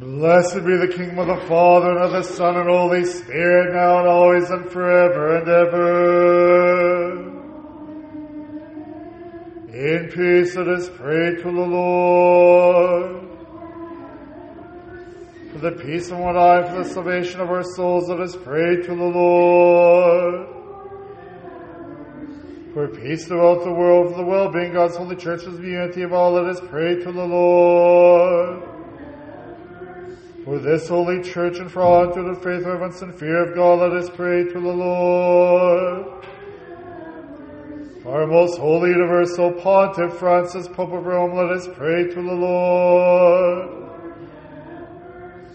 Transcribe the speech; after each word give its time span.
Blessed 0.00 0.64
be 0.64 0.78
the 0.78 0.88
kingdom 0.88 1.18
of 1.18 1.26
the 1.26 1.46
Father 1.46 1.90
and 1.90 1.98
of 1.98 2.12
the 2.12 2.22
Son 2.22 2.56
and 2.56 2.70
Holy 2.70 3.04
Spirit, 3.04 3.74
now 3.74 3.98
and 3.98 4.08
always 4.08 4.48
and 4.48 4.66
forever 4.70 5.36
and 5.36 5.46
ever. 5.46 7.10
In 9.74 10.08
peace 10.08 10.56
let 10.56 10.68
us 10.68 10.88
pray 10.88 11.34
to 11.36 11.42
the 11.42 11.50
Lord. 11.50 13.28
For 15.52 15.58
the 15.58 15.72
peace 15.72 16.10
of 16.10 16.16
one 16.16 16.38
eye, 16.38 16.62
for 16.66 16.82
the 16.82 16.88
salvation 16.88 17.42
of 17.42 17.50
our 17.50 17.62
souls, 17.62 18.08
let 18.08 18.20
us 18.20 18.34
pray 18.36 18.76
to 18.76 18.94
the 18.96 19.04
Lord. 19.04 20.46
For 22.72 22.88
peace 22.88 23.26
throughout 23.26 23.64
the 23.64 23.72
world, 23.72 24.12
for 24.12 24.16
the 24.16 24.24
well-being 24.24 24.68
of 24.68 24.74
God's 24.76 24.96
holy 24.96 25.16
church, 25.16 25.42
for 25.42 25.50
the 25.50 25.68
unity 25.68 26.00
of 26.00 26.14
all, 26.14 26.32
let 26.32 26.46
us 26.46 26.60
pray 26.70 26.94
to 26.94 27.12
the 27.12 27.26
Lord. 27.26 28.69
For 30.50 30.58
this 30.58 30.88
holy 30.88 31.22
church 31.22 31.58
and 31.58 31.70
for 31.70 31.80
all 31.80 32.12
to 32.12 32.22
the 32.24 32.34
faith, 32.34 32.66
reverence, 32.66 33.02
and 33.02 33.14
fear 33.14 33.48
of 33.48 33.54
God, 33.54 33.78
let 33.82 33.92
us 33.92 34.10
pray 34.10 34.42
to 34.42 34.52
the 34.52 34.58
Lord. 34.58 36.24
Our 38.04 38.26
most 38.26 38.58
holy 38.58 38.90
universal 38.90 39.52
pontiff, 39.52 40.14
Francis, 40.14 40.66
Pope 40.66 40.92
of 40.92 41.06
Rome, 41.06 41.36
let 41.36 41.56
us 41.56 41.68
pray 41.76 42.08
to 42.08 42.14
the 42.16 42.20
Lord. 42.20 43.90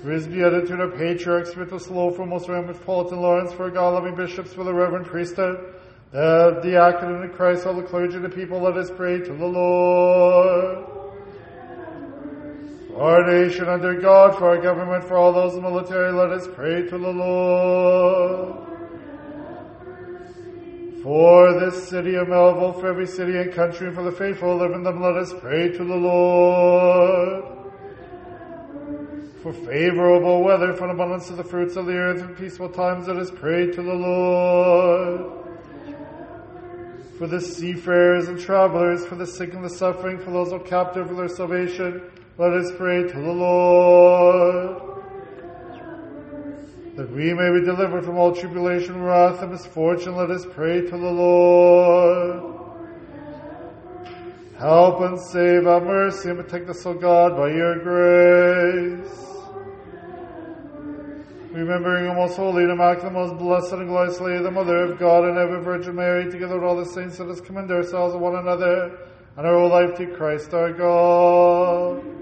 For 0.01 0.11
his 0.11 0.27
beatitude 0.27 0.79
of 0.79 0.95
patriarchs, 0.95 1.49
Sviatoslav, 1.53 2.15
for 2.15 2.25
most 2.25 2.47
and 3.11 3.21
Lawrence, 3.21 3.51
for 3.51 3.69
God-loving 3.69 4.15
bishops, 4.15 4.53
for 4.53 4.63
the 4.63 4.73
reverend 4.73 5.07
priesthood, 5.07 5.75
the 6.13 6.61
diaconate 6.63 7.21
and 7.21 7.33
Christ, 7.33 7.65
all 7.65 7.73
the 7.73 7.83
clergy 7.83 8.17
the 8.19 8.29
people, 8.29 8.61
let 8.61 8.77
us 8.77 8.89
pray 8.91 9.19
to 9.19 9.33
the 9.33 9.45
Lord 9.45 10.94
our 12.95 13.29
nation 13.29 13.67
under 13.67 13.99
God, 13.99 14.37
for 14.37 14.49
our 14.49 14.61
government, 14.61 15.03
for 15.03 15.17
all 15.17 15.33
those 15.33 15.55
in 15.55 15.61
the 15.61 15.69
military, 15.69 16.11
let 16.13 16.31
us 16.31 16.47
pray 16.55 16.83
to 16.83 16.97
the 16.97 17.11
Lord. 17.11 18.67
For 21.03 21.59
this 21.59 21.89
city 21.89 22.15
of 22.15 22.29
Melville, 22.29 22.73
for 22.73 22.87
every 22.87 23.05
city 23.05 23.37
and 23.37 23.53
country, 23.53 23.87
and 23.87 23.95
for 23.95 24.03
the 24.03 24.11
faithful 24.11 24.57
who 24.57 24.63
live 24.63 24.71
in 24.71 24.83
them, 24.83 25.01
let 25.01 25.15
us 25.17 25.33
pray 25.39 25.69
to 25.69 25.77
the 25.77 25.95
Lord. 25.95 27.43
For 29.43 29.53
favorable 29.53 30.41
weather, 30.41 30.73
for 30.73 30.85
an 30.85 30.91
abundance 30.91 31.29
of 31.29 31.37
the 31.37 31.43
fruits 31.43 31.75
of 31.75 31.85
the 31.85 31.93
earth, 31.93 32.21
and 32.21 32.35
peaceful 32.37 32.69
times, 32.69 33.07
let 33.07 33.17
us 33.17 33.29
pray 33.29 33.67
to 33.67 33.83
the 33.83 33.93
Lord. 33.93 35.31
For 37.17 37.27
the 37.27 37.41
seafarers 37.41 38.27
and 38.29 38.39
travelers, 38.39 39.05
for 39.05 39.15
the 39.15 39.27
sick 39.27 39.53
and 39.53 39.63
the 39.63 39.69
suffering, 39.69 40.17
for 40.17 40.31
those 40.31 40.49
who 40.49 40.55
are 40.55 40.59
captive, 40.59 41.07
for 41.07 41.13
their 41.13 41.27
salvation, 41.27 42.01
let 42.37 42.51
us 42.51 42.71
pray 42.77 43.03
to 43.03 43.13
the 43.13 43.31
Lord. 43.31 44.81
That 46.97 47.11
we 47.11 47.33
may 47.33 47.59
be 47.59 47.65
delivered 47.65 48.03
from 48.03 48.17
all 48.17 48.33
tribulation, 48.33 49.01
wrath, 49.01 49.41
and 49.41 49.51
misfortune, 49.51 50.15
let 50.15 50.29
us 50.31 50.45
pray 50.53 50.81
to 50.81 50.91
the 50.91 50.97
Lord. 50.97 52.55
Help 54.57 55.01
and 55.01 55.19
save 55.19 55.67
our 55.67 55.81
mercy 55.81 56.29
and 56.29 56.39
protect 56.39 56.69
us, 56.69 56.85
O 56.85 56.93
God, 56.93 57.35
by 57.35 57.49
your 57.49 57.79
grace. 57.79 59.25
Remembering 61.51 62.07
the 62.07 62.13
most 62.13 62.35
holy 62.35 62.63
and 62.63 62.71
immaculate, 62.71 63.13
most 63.13 63.37
blessed 63.37 63.73
and 63.73 63.87
glorious 63.87 64.19
Lady, 64.19 64.43
the 64.43 64.51
Mother 64.51 64.83
of 64.83 64.99
God 64.99 65.23
and 65.23 65.37
ever 65.37 65.61
Virgin 65.61 65.95
Mary, 65.95 66.29
together 66.29 66.55
with 66.55 66.63
all 66.63 66.75
the 66.75 66.85
saints, 66.85 67.19
let 67.19 67.29
us 67.29 67.39
commend 67.39 67.71
ourselves 67.71 68.13
and 68.13 68.21
one 68.21 68.35
another 68.35 68.97
and 69.37 69.45
our 69.45 69.57
whole 69.57 69.69
life 69.69 69.95
to 69.97 70.07
Christ 70.15 70.53
our 70.53 70.71
God. 70.71 72.14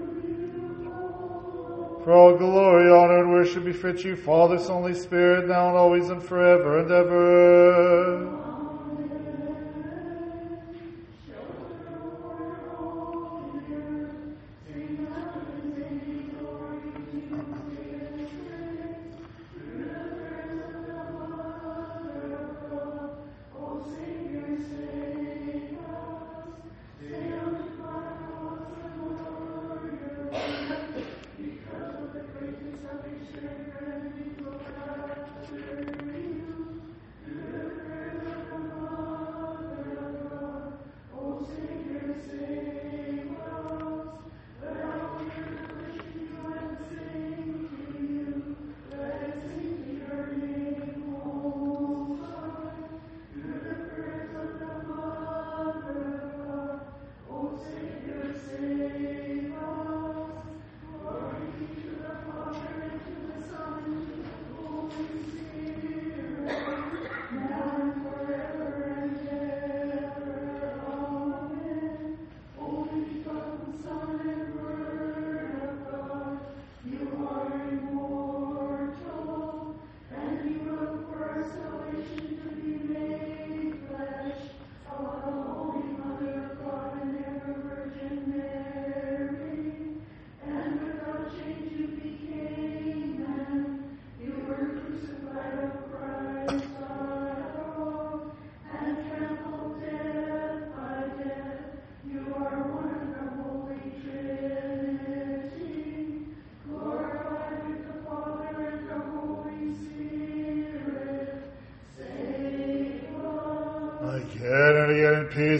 For 2.04 2.12
all 2.12 2.36
glory, 2.36 2.90
honor, 2.90 3.22
and 3.22 3.32
worship 3.32 3.64
befit 3.64 4.04
you, 4.04 4.14
Father, 4.14 4.58
Son, 4.58 4.82
Holy 4.82 4.94
Spirit, 4.94 5.48
now 5.48 5.68
and 5.68 5.76
always 5.78 6.10
and 6.10 6.22
forever 6.22 6.80
and 6.80 6.90
ever. 6.90 8.43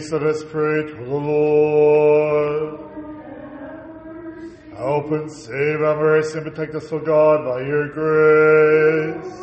Peace, 0.05 0.11
let 0.11 0.23
us 0.23 0.43
pray 0.51 0.83
to 0.83 0.93
the 0.93 1.15
Lord. 1.15 2.79
Help 4.77 5.11
and 5.11 5.31
save 5.31 5.81
our 5.81 5.95
mercy 5.95 6.37
and 6.37 6.47
protect 6.47 6.75
us, 6.75 6.91
O 6.91 6.99
God, 6.99 7.45
by 7.45 7.61
your 7.61 7.87
grace. 7.89 9.41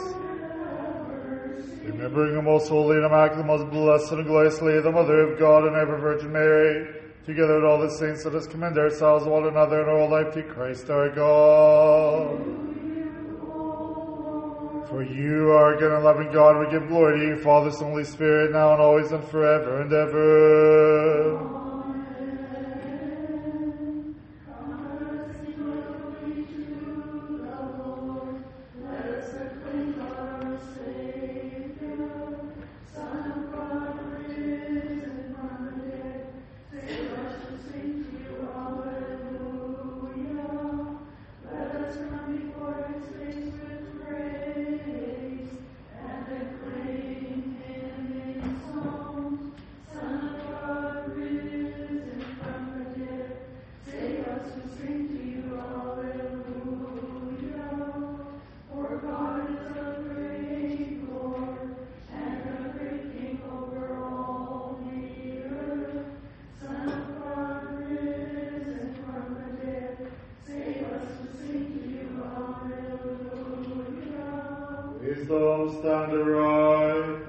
Remembering 1.85 2.35
the 2.35 2.43
most 2.43 2.69
holy 2.69 2.97
and 2.97 3.07
immaculate, 3.07 3.47
most 3.47 3.71
blessed 3.71 4.13
and 4.13 4.27
gloriously, 4.27 4.81
the 4.81 4.93
Mother 4.93 5.33
of 5.33 5.39
God 5.39 5.65
and 5.65 5.75
ever 5.75 5.97
Virgin 5.99 6.33
Mary, 6.33 7.01
together 7.27 7.57
with 7.57 7.65
all 7.65 7.81
the 7.81 7.91
saints, 7.91 8.25
let 8.25 8.35
us 8.35 8.47
commend 8.47 8.79
ourselves 8.79 9.25
one 9.25 9.47
another 9.47 9.81
and 9.81 9.91
our 9.91 10.09
life 10.09 10.35
to 10.35 10.43
Christ 10.43 10.91
our 10.91 11.09
God. 11.09 12.52
For 15.03 15.09
you 15.09 15.51
are 15.51 15.75
good 15.75 15.91
and 15.91 16.05
loving 16.05 16.31
God, 16.31 16.65
we 16.65 16.71
give 16.71 16.87
glory 16.87 17.19
to 17.19 17.27
you, 17.27 17.37
Father, 17.43 17.73
Son, 17.73 17.89
Holy 17.89 18.05
Spirit, 18.05 18.53
now 18.53 18.73
and 18.73 18.81
always 18.81 19.11
and 19.11 19.25
forever 19.25 19.83
and 19.83 19.93
ever. 19.93 21.52
Wisdom 75.23 75.71
stand 75.71 76.13
aright. 76.13 77.22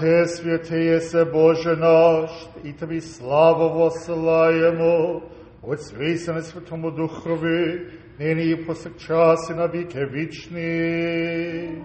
Благочестие 0.00 1.00
се 1.00 1.24
Боже 1.24 1.76
наш, 1.76 2.30
и 2.64 2.72
Теби 2.72 3.00
славу 3.00 3.68
вослаємо, 3.68 5.22
от 5.62 5.82
свисане 5.82 6.42
Святому 6.42 6.90
Духові, 6.90 7.80
нині 8.18 8.44
і 8.44 8.56
посек 8.56 8.96
час 8.98 9.50
і 9.50 9.54
на 9.54 9.68
віки 9.68 10.06
вічні. 10.12 11.84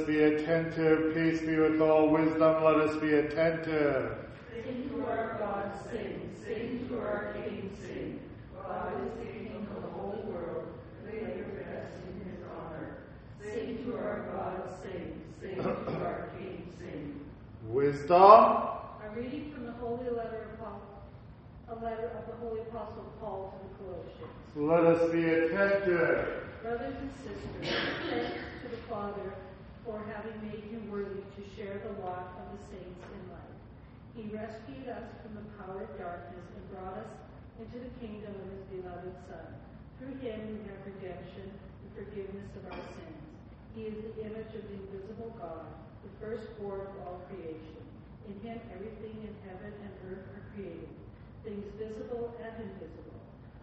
Us 0.00 0.06
be 0.06 0.22
attentive. 0.22 1.14
Peace 1.14 1.40
be 1.40 1.56
with 1.56 1.80
all 1.80 2.08
wisdom. 2.08 2.64
Let 2.64 2.76
us 2.76 2.96
be 2.96 3.14
attentive. 3.14 4.16
Sing 4.50 4.90
to 4.90 5.04
our 5.04 5.36
God, 5.38 5.72
sing. 5.90 6.30
Sing 6.42 6.88
to 6.88 6.98
our 6.98 7.34
King, 7.34 7.70
sing. 7.80 8.20
God 8.54 8.92
is 9.04 9.12
the 9.18 9.32
King 9.32 9.66
of 9.76 9.82
the 9.82 9.88
whole 9.88 10.24
world. 10.26 10.68
Lay 11.04 11.36
your 11.36 11.46
best 11.46 11.96
in 12.06 12.30
his 12.30 12.40
honor. 12.56 12.98
Sing 13.42 13.84
to 13.84 13.96
our 13.96 14.26
God, 14.32 14.62
sing. 14.82 15.20
Sing 15.40 15.56
to 15.56 16.04
our 16.04 16.30
King, 16.38 16.72
sing. 16.78 17.20
Wisdom. 17.68 18.16
A 18.20 19.10
reading 19.14 19.52
from 19.52 19.66
the 19.66 19.72
Holy 19.72 20.08
Letter 20.08 20.50
of 20.52 20.58
Paul, 20.60 20.82
a 21.68 21.74
letter 21.84 22.10
of 22.18 22.26
the 22.26 22.36
Holy 22.40 22.60
Apostle 22.60 23.12
Paul 23.20 23.54
to 23.54 23.68
the 23.68 23.84
Colossians. 23.84 24.56
Let 24.56 24.84
us 24.84 25.12
be 25.12 25.24
attentive. 25.24 26.44
Brothers 26.62 26.94
and 27.00 27.10
sisters, 27.16 27.74
thanks 28.10 28.36
to 28.62 28.68
the 28.70 28.76
Father 28.88 29.32
for 29.84 30.04
having 30.12 30.36
made 30.44 30.64
him 30.68 30.92
worthy 30.92 31.24
to 31.24 31.42
share 31.56 31.80
the 31.80 32.04
lot 32.04 32.36
of 32.36 32.46
the 32.52 32.60
saints 32.68 33.00
in 33.00 33.22
life. 33.32 33.56
He 34.12 34.28
rescued 34.28 34.88
us 34.92 35.08
from 35.24 35.40
the 35.40 35.46
power 35.56 35.88
of 35.88 35.92
darkness 35.96 36.44
and 36.52 36.64
brought 36.74 37.00
us 37.00 37.12
into 37.56 37.80
the 37.80 37.92
kingdom 37.96 38.34
of 38.36 38.48
his 38.52 38.64
beloved 38.68 39.16
Son. 39.28 39.48
Through 39.96 40.20
him 40.20 40.38
we 40.52 40.58
have 40.68 40.84
redemption, 40.84 41.48
the 41.84 42.04
forgiveness 42.04 42.50
of 42.60 42.72
our 42.72 42.84
sins. 42.92 43.24
He 43.72 43.88
is 43.88 43.96
the 43.96 44.26
image 44.28 44.52
of 44.52 44.64
the 44.68 44.76
invisible 44.84 45.32
God, 45.40 45.68
the 46.04 46.12
firstborn 46.20 46.84
of 46.84 46.94
all 47.04 47.18
creation. 47.32 47.80
In 48.28 48.36
him 48.44 48.60
everything 48.72 49.16
in 49.24 49.34
heaven 49.48 49.72
and 49.72 49.92
earth 50.12 50.26
are 50.36 50.44
created, 50.52 50.92
things 51.44 51.64
visible 51.80 52.36
and 52.36 52.54
invisible, 52.68 53.20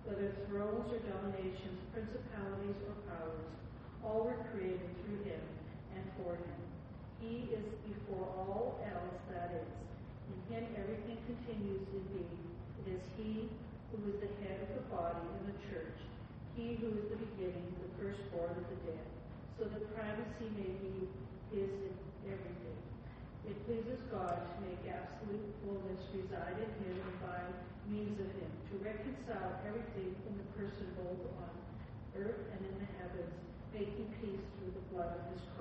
whether 0.10 0.34
thrones 0.50 0.90
or 0.90 1.02
dominations, 1.06 1.78
principalities 1.94 2.80
or 2.90 2.96
powers, 3.06 3.50
all 4.02 4.26
were 4.26 4.42
created 4.50 4.90
through 5.04 5.22
him 5.24 5.42
for 6.22 6.36
him. 6.36 6.60
He 7.22 7.50
is 7.54 7.66
before 7.86 8.26
all 8.38 8.82
else 8.86 9.18
that 9.34 9.54
is. 9.54 9.74
In 10.30 10.40
him 10.54 10.64
everything 10.78 11.18
continues 11.26 11.86
in 11.94 12.04
being. 12.14 12.44
It 12.86 12.98
is 12.98 13.04
he 13.18 13.50
who 13.92 14.00
is 14.12 14.20
the 14.20 14.32
head 14.44 14.62
of 14.68 14.72
the 14.76 14.86
body 14.92 15.24
in 15.24 15.44
the 15.50 15.58
church, 15.72 15.98
he 16.56 16.76
who 16.78 16.92
is 17.00 17.08
the 17.10 17.20
beginning, 17.32 17.68
the 17.80 17.92
firstborn 17.98 18.52
of 18.52 18.66
the 18.68 18.80
dead, 18.92 19.08
so 19.58 19.66
that 19.66 19.84
primacy 19.96 20.48
may 20.60 20.72
be 20.84 21.08
his 21.56 21.72
in 21.72 21.96
everything. 22.28 22.80
It 23.48 23.56
pleases 23.64 24.04
God 24.12 24.36
to 24.36 24.56
make 24.68 24.84
absolute 24.92 25.48
fullness 25.64 26.04
reside 26.12 26.60
in 26.60 26.72
him 26.84 27.00
and 27.00 27.18
by 27.24 27.42
means 27.88 28.20
of 28.20 28.28
him, 28.36 28.52
to 28.72 28.76
reconcile 28.84 29.56
everything 29.64 30.12
in 30.28 30.34
the 30.36 30.48
person 30.60 30.92
both 31.00 31.24
on 31.40 31.52
earth 32.20 32.44
and 32.52 32.60
in 32.60 32.76
the 32.84 32.90
heavens, 33.00 33.36
making 33.74 34.12
peace 34.20 34.44
through 34.60 34.74
the 34.76 34.86
blood 34.92 35.16
of 35.16 35.24
his 35.32 35.42
cross. 35.56 35.57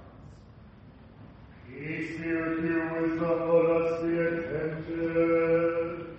Iis 1.79 2.17
virtue 2.17 3.05
is 3.05 3.19
the 3.21 3.27
horas 3.27 4.01
the 4.01 4.13
attended. 4.29 6.16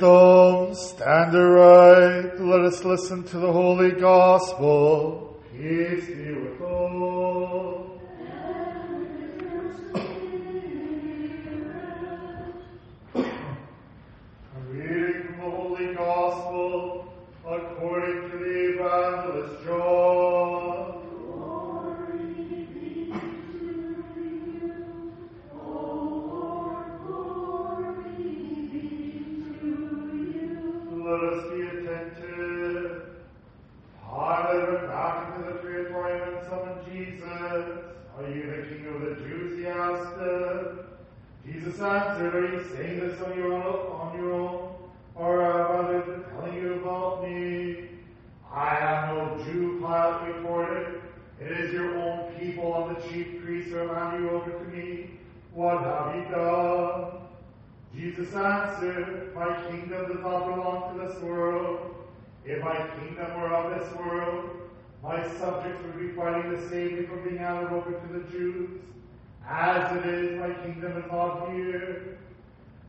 Wisdom, 0.00 0.74
stand 0.76 1.34
aright. 1.34 2.38
Let 2.38 2.60
us 2.60 2.84
listen 2.84 3.24
to 3.24 3.38
the 3.38 3.50
holy 3.50 3.90
gospel. 3.90 5.42
Peace 5.50 6.06
be 6.06 6.34
with 6.34 6.60
all. 6.60 7.17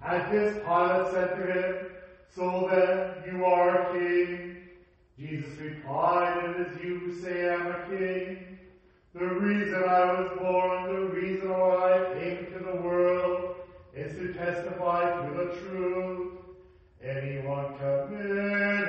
At 0.04 0.32
his 0.32 0.56
Pilate 0.64 1.12
said 1.12 1.36
to 1.36 1.54
him, 1.54 1.88
So 2.34 2.70
then 2.72 3.34
you 3.34 3.46
are 3.46 3.70
a 3.70 3.94
king. 3.94 4.70
Jesus 5.18 5.60
replied, 5.60 6.44
It 6.46 6.68
is 6.68 6.84
you 6.84 7.00
who 7.00 7.22
say 7.22 7.50
I 7.50 7.56
am 7.56 7.68
a 7.68 7.98
king. 7.98 8.60
The 9.14 9.26
reason 9.26 9.84
I 9.84 10.14
was 10.14 10.40
born, 10.40 10.94
the 10.94 11.10
reason 11.10 11.50
why 11.50 11.94
I 11.94 12.20
came 12.20 12.46
to 12.54 12.60
the 12.64 12.82
world, 12.82 13.56
is 13.94 14.14
to 14.14 14.34
testify 14.34 15.28
to 15.28 15.34
the 15.34 15.56
truth. 15.60 16.34
Anyone 17.04 17.78
committed 17.78 18.89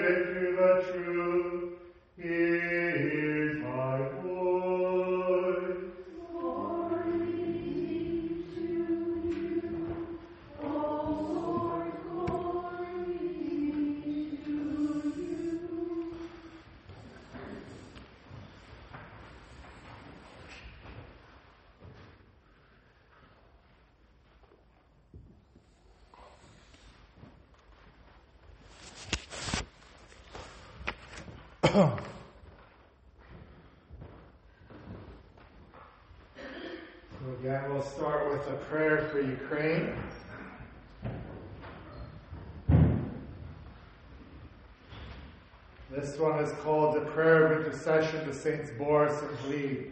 is 46.41 46.53
called 46.63 46.97
the 46.97 47.03
Prayer 47.03 47.53
of 47.53 47.61
Intercession 47.61 48.25
to 48.27 48.33
Saints 48.33 48.71
Boris 48.79 49.21
and 49.21 49.39
Gleb. 49.41 49.91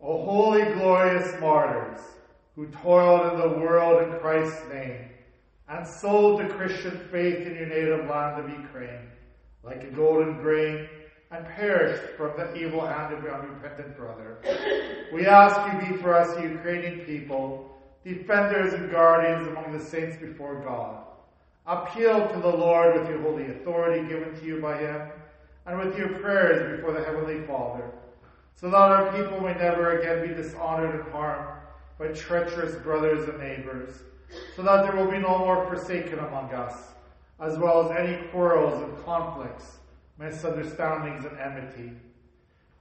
O 0.00 0.20
holy, 0.24 0.64
glorious 0.74 1.40
martyrs, 1.40 2.00
who 2.56 2.66
toiled 2.66 3.32
in 3.32 3.38
the 3.38 3.58
world 3.60 4.02
in 4.02 4.18
Christ's 4.18 4.68
name, 4.68 5.10
and 5.68 5.86
sold 5.86 6.40
the 6.40 6.48
Christian 6.54 6.98
faith 7.12 7.46
in 7.46 7.54
your 7.54 7.66
native 7.66 8.08
land 8.08 8.40
of 8.40 8.50
Ukraine, 8.50 9.06
like 9.62 9.84
a 9.84 9.90
golden 9.92 10.38
grain, 10.42 10.88
and 11.30 11.46
perished 11.46 12.16
from 12.16 12.36
the 12.36 12.54
evil 12.56 12.84
hand 12.84 13.14
of 13.14 13.22
your 13.22 13.34
unrepentant 13.34 13.96
brother. 13.96 14.38
We 15.12 15.26
ask 15.26 15.72
you 15.72 15.94
be 15.94 16.02
for 16.02 16.14
us, 16.14 16.34
the 16.34 16.42
Ukrainian 16.42 17.00
people, 17.06 17.70
defenders 18.04 18.72
and 18.74 18.90
guardians 18.90 19.46
among 19.46 19.72
the 19.72 19.84
saints 19.84 20.16
before 20.16 20.60
God. 20.62 21.04
Appeal 21.66 22.28
to 22.28 22.40
the 22.40 22.48
Lord 22.48 22.98
with 22.98 23.08
your 23.08 23.20
holy 23.20 23.46
authority 23.50 24.06
given 24.08 24.34
to 24.38 24.44
you 24.44 24.60
by 24.60 24.78
Him, 24.78 25.08
and 25.64 25.78
with 25.78 25.96
your 25.96 26.08
prayers 26.18 26.76
before 26.76 26.92
the 26.92 27.04
Heavenly 27.04 27.46
Father, 27.46 27.88
so 28.56 28.68
that 28.68 28.76
our 28.76 29.12
people 29.12 29.40
may 29.40 29.54
never 29.54 29.98
again 29.98 30.26
be 30.26 30.34
dishonored 30.34 30.98
and 30.98 31.12
harmed 31.12 31.60
by 32.00 32.08
treacherous 32.08 32.74
brothers 32.82 33.28
and 33.28 33.38
neighbors, 33.38 34.02
so 34.56 34.62
that 34.62 34.82
there 34.82 34.96
will 34.96 35.10
be 35.10 35.18
no 35.18 35.38
more 35.38 35.64
forsaken 35.68 36.18
among 36.18 36.52
us, 36.52 36.74
as 37.38 37.56
well 37.58 37.84
as 37.84 37.96
any 37.96 38.26
quarrels 38.30 38.82
and 38.82 39.04
conflicts, 39.04 39.78
misunderstandings 40.18 41.24
and 41.24 41.38
enmity. 41.38 41.92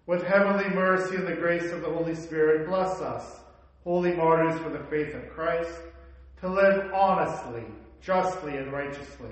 With 0.08 0.26
heavenly 0.26 0.70
mercy 0.70 1.18
and 1.18 1.28
the 1.28 1.36
grace 1.36 1.72
of 1.72 1.82
the 1.82 1.90
Holy 1.90 2.16
Spirit, 2.16 2.68
bless 2.68 3.00
us, 3.00 3.42
holy 3.84 4.14
martyrs 4.14 4.60
for 4.60 4.70
the 4.70 4.84
faith 4.86 5.14
of 5.14 5.30
Christ, 5.30 5.72
to 6.40 6.50
live 6.50 6.92
honestly, 6.92 7.64
justly, 8.02 8.58
and 8.58 8.72
righteously, 8.72 9.30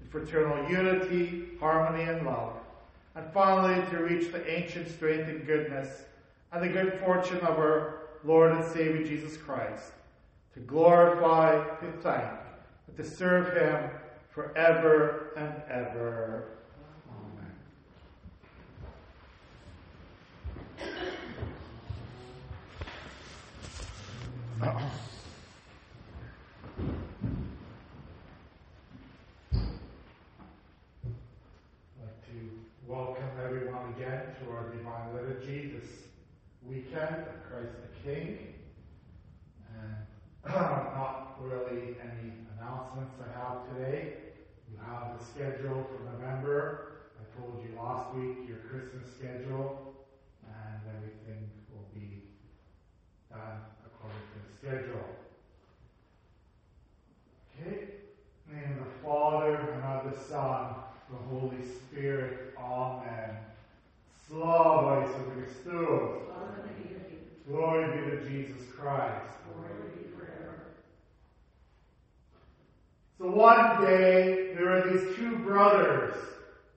in 0.00 0.06
fraternal 0.08 0.68
unity, 0.70 1.48
harmony, 1.60 2.04
and 2.04 2.24
love, 2.24 2.54
and 3.14 3.32
finally 3.32 3.84
to 3.90 3.98
reach 3.98 4.32
the 4.32 4.48
ancient 4.50 4.88
strength 4.88 5.28
and 5.28 5.46
goodness 5.46 6.02
and 6.52 6.62
the 6.62 6.68
good 6.68 6.98
fortune 7.00 7.38
of 7.38 7.58
our 7.58 8.06
Lord 8.24 8.52
and 8.52 8.64
Savior 8.64 9.04
Jesus 9.04 9.36
Christ, 9.36 9.92
to 10.54 10.60
glorify, 10.60 11.62
to 11.80 11.92
thank, 12.00 12.30
and 12.88 12.96
to 12.96 13.04
serve 13.04 13.52
Him 13.56 13.90
forever 14.30 15.32
and 15.36 15.52
ever. 15.70 16.48
Amen. 17.18 17.50
I'd 24.62 24.80
like 32.02 32.26
to 32.26 32.50
welcome 32.86 33.24
everyone 33.44 33.94
again 33.96 34.22
to 34.42 34.50
our 34.50 34.68
Divine 34.70 35.14
Liturgy 35.14 35.72
this 35.78 35.90
of 36.96 37.44
Christ 37.50 37.74
the 37.82 38.10
King. 38.10 38.54
And 39.76 39.96
not 40.48 41.36
really 41.42 41.96
any 42.00 42.32
announcements 42.56 43.14
I 43.20 43.38
have 43.38 43.68
today. 43.68 44.14
You 44.70 44.78
have 44.86 45.18
the 45.18 45.24
schedule 45.24 45.84
for 45.84 46.10
November. 46.10 46.92
I 47.20 47.38
told 47.38 47.62
you 47.62 47.78
last 47.78 48.14
week 48.14 48.48
your 48.48 48.58
Christmas 48.58 49.12
schedule, 49.12 49.94
and 50.46 50.80
everything 50.96 51.50
will 51.70 51.86
be 51.92 52.22
done 53.30 53.60
according 53.84 54.24
to 54.32 54.38
the 54.48 54.56
schedule. 54.56 55.04
Okay? 57.60 57.88
In 58.48 58.54
the 58.54 58.56
name 58.56 58.78
of 58.78 58.86
the 58.86 59.06
Father, 59.06 59.56
and 59.56 59.84
of 59.84 60.12
the 60.12 60.18
Son, 60.18 60.76
the 61.10 61.16
Holy 61.28 61.62
Spirit. 61.62 62.54
Amen. 62.58 63.36
Slava 64.28 65.06
Isus 65.06 65.32
Christus. 65.34 66.26
Glory 67.48 67.86
be 67.96 68.10
to 68.10 68.28
Jesus 68.28 68.62
Christ. 68.76 69.36
So 73.18 73.30
one 73.30 73.80
day, 73.80 74.52
there 74.54 74.76
are 74.76 74.90
these 74.90 75.16
two 75.16 75.38
brothers, 75.38 76.14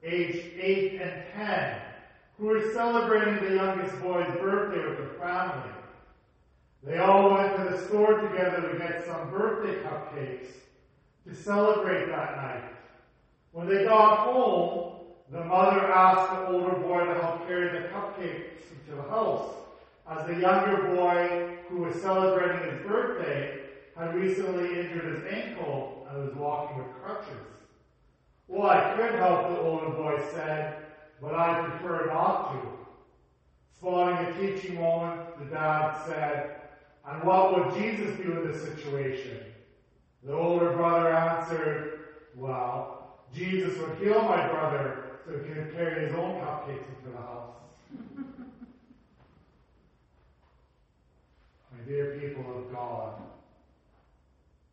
aged 0.03 0.53
8 0.57 1.01
and 1.01 1.23
10, 1.35 1.81
who 2.37 2.45
were 2.45 2.71
celebrating 2.71 3.43
the 3.43 3.55
youngest 3.55 4.01
boy's 4.01 4.31
birthday 4.39 4.87
with 4.87 4.97
their 4.99 5.19
family. 5.19 5.71
They 6.81 6.97
all 6.99 7.33
went 7.33 7.57
to 7.57 7.63
the 7.63 7.85
store 7.85 8.21
together 8.21 8.71
to 8.71 8.77
get 8.77 9.05
some 9.05 9.29
birthday 9.31 9.81
cupcakes 9.81 10.47
to 11.27 11.35
celebrate 11.35 12.05
that 12.05 12.37
night. 12.37 12.63
When 13.51 13.67
they 13.67 13.83
got 13.83 14.19
home, 14.19 14.93
the 15.29 15.43
mother 15.43 15.91
asked 15.91 16.31
the 16.31 16.47
older 16.47 16.77
boy 16.77 17.05
to 17.05 17.15
help 17.15 17.45
carry 17.47 17.69
the 17.69 17.87
cupcakes 17.89 18.63
to 18.87 18.95
the 18.95 19.03
house, 19.03 19.51
as 20.09 20.27
the 20.27 20.41
younger 20.41 20.95
boy, 20.95 21.57
who 21.69 21.83
was 21.83 22.01
celebrating 22.01 22.71
his 22.71 22.87
birthday, 22.87 23.59
had 23.95 24.15
recently 24.15 24.79
injured 24.79 25.15
his 25.15 25.33
ankle 25.33 26.07
and 26.09 26.25
was 26.25 26.35
walking 26.35 26.83
with 26.83 27.03
crutches. 27.03 27.45
Well, 28.47 28.69
I 28.69 28.95
could 28.95 29.19
help, 29.19 29.49
the 29.49 29.59
older 29.59 29.89
boy 29.89 30.19
said, 30.33 30.87
but 31.21 31.35
I 31.35 31.67
prefer 31.69 32.07
not 32.07 32.53
to. 32.53 32.69
Spotting 33.77 34.25
a 34.25 34.33
teaching 34.39 34.81
moment, 34.81 35.37
the 35.37 35.45
dad 35.45 36.03
said, 36.07 36.55
and 37.07 37.23
what 37.23 37.55
would 37.55 37.81
Jesus 37.81 38.17
do 38.17 38.41
in 38.41 38.51
this 38.51 38.61
situation? 38.63 39.37
The 40.23 40.33
older 40.33 40.71
brother 40.71 41.13
answered, 41.13 41.99
well, 42.35 43.21
Jesus 43.33 43.77
would 43.79 43.97
heal 43.97 44.23
my 44.23 44.47
brother 44.47 45.03
so 45.25 45.37
he 45.37 45.53
could 45.53 45.73
carry 45.73 46.07
his 46.07 46.15
own 46.15 46.41
cupcakes 46.41 46.87
into 46.97 47.11
the 47.11 47.17
house. 47.17 47.49
my 51.71 51.78
dear 51.89 52.19
people 52.19 52.45
of 52.55 52.71
God, 52.71 53.13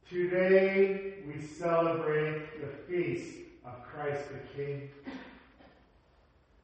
today 0.06 1.14
we 1.26 1.40
celebrate 1.40 2.60
the 2.60 2.66
feast 2.86 3.38
of 3.64 3.72
Christ 3.84 4.22
the 4.28 4.40
King. 4.54 4.90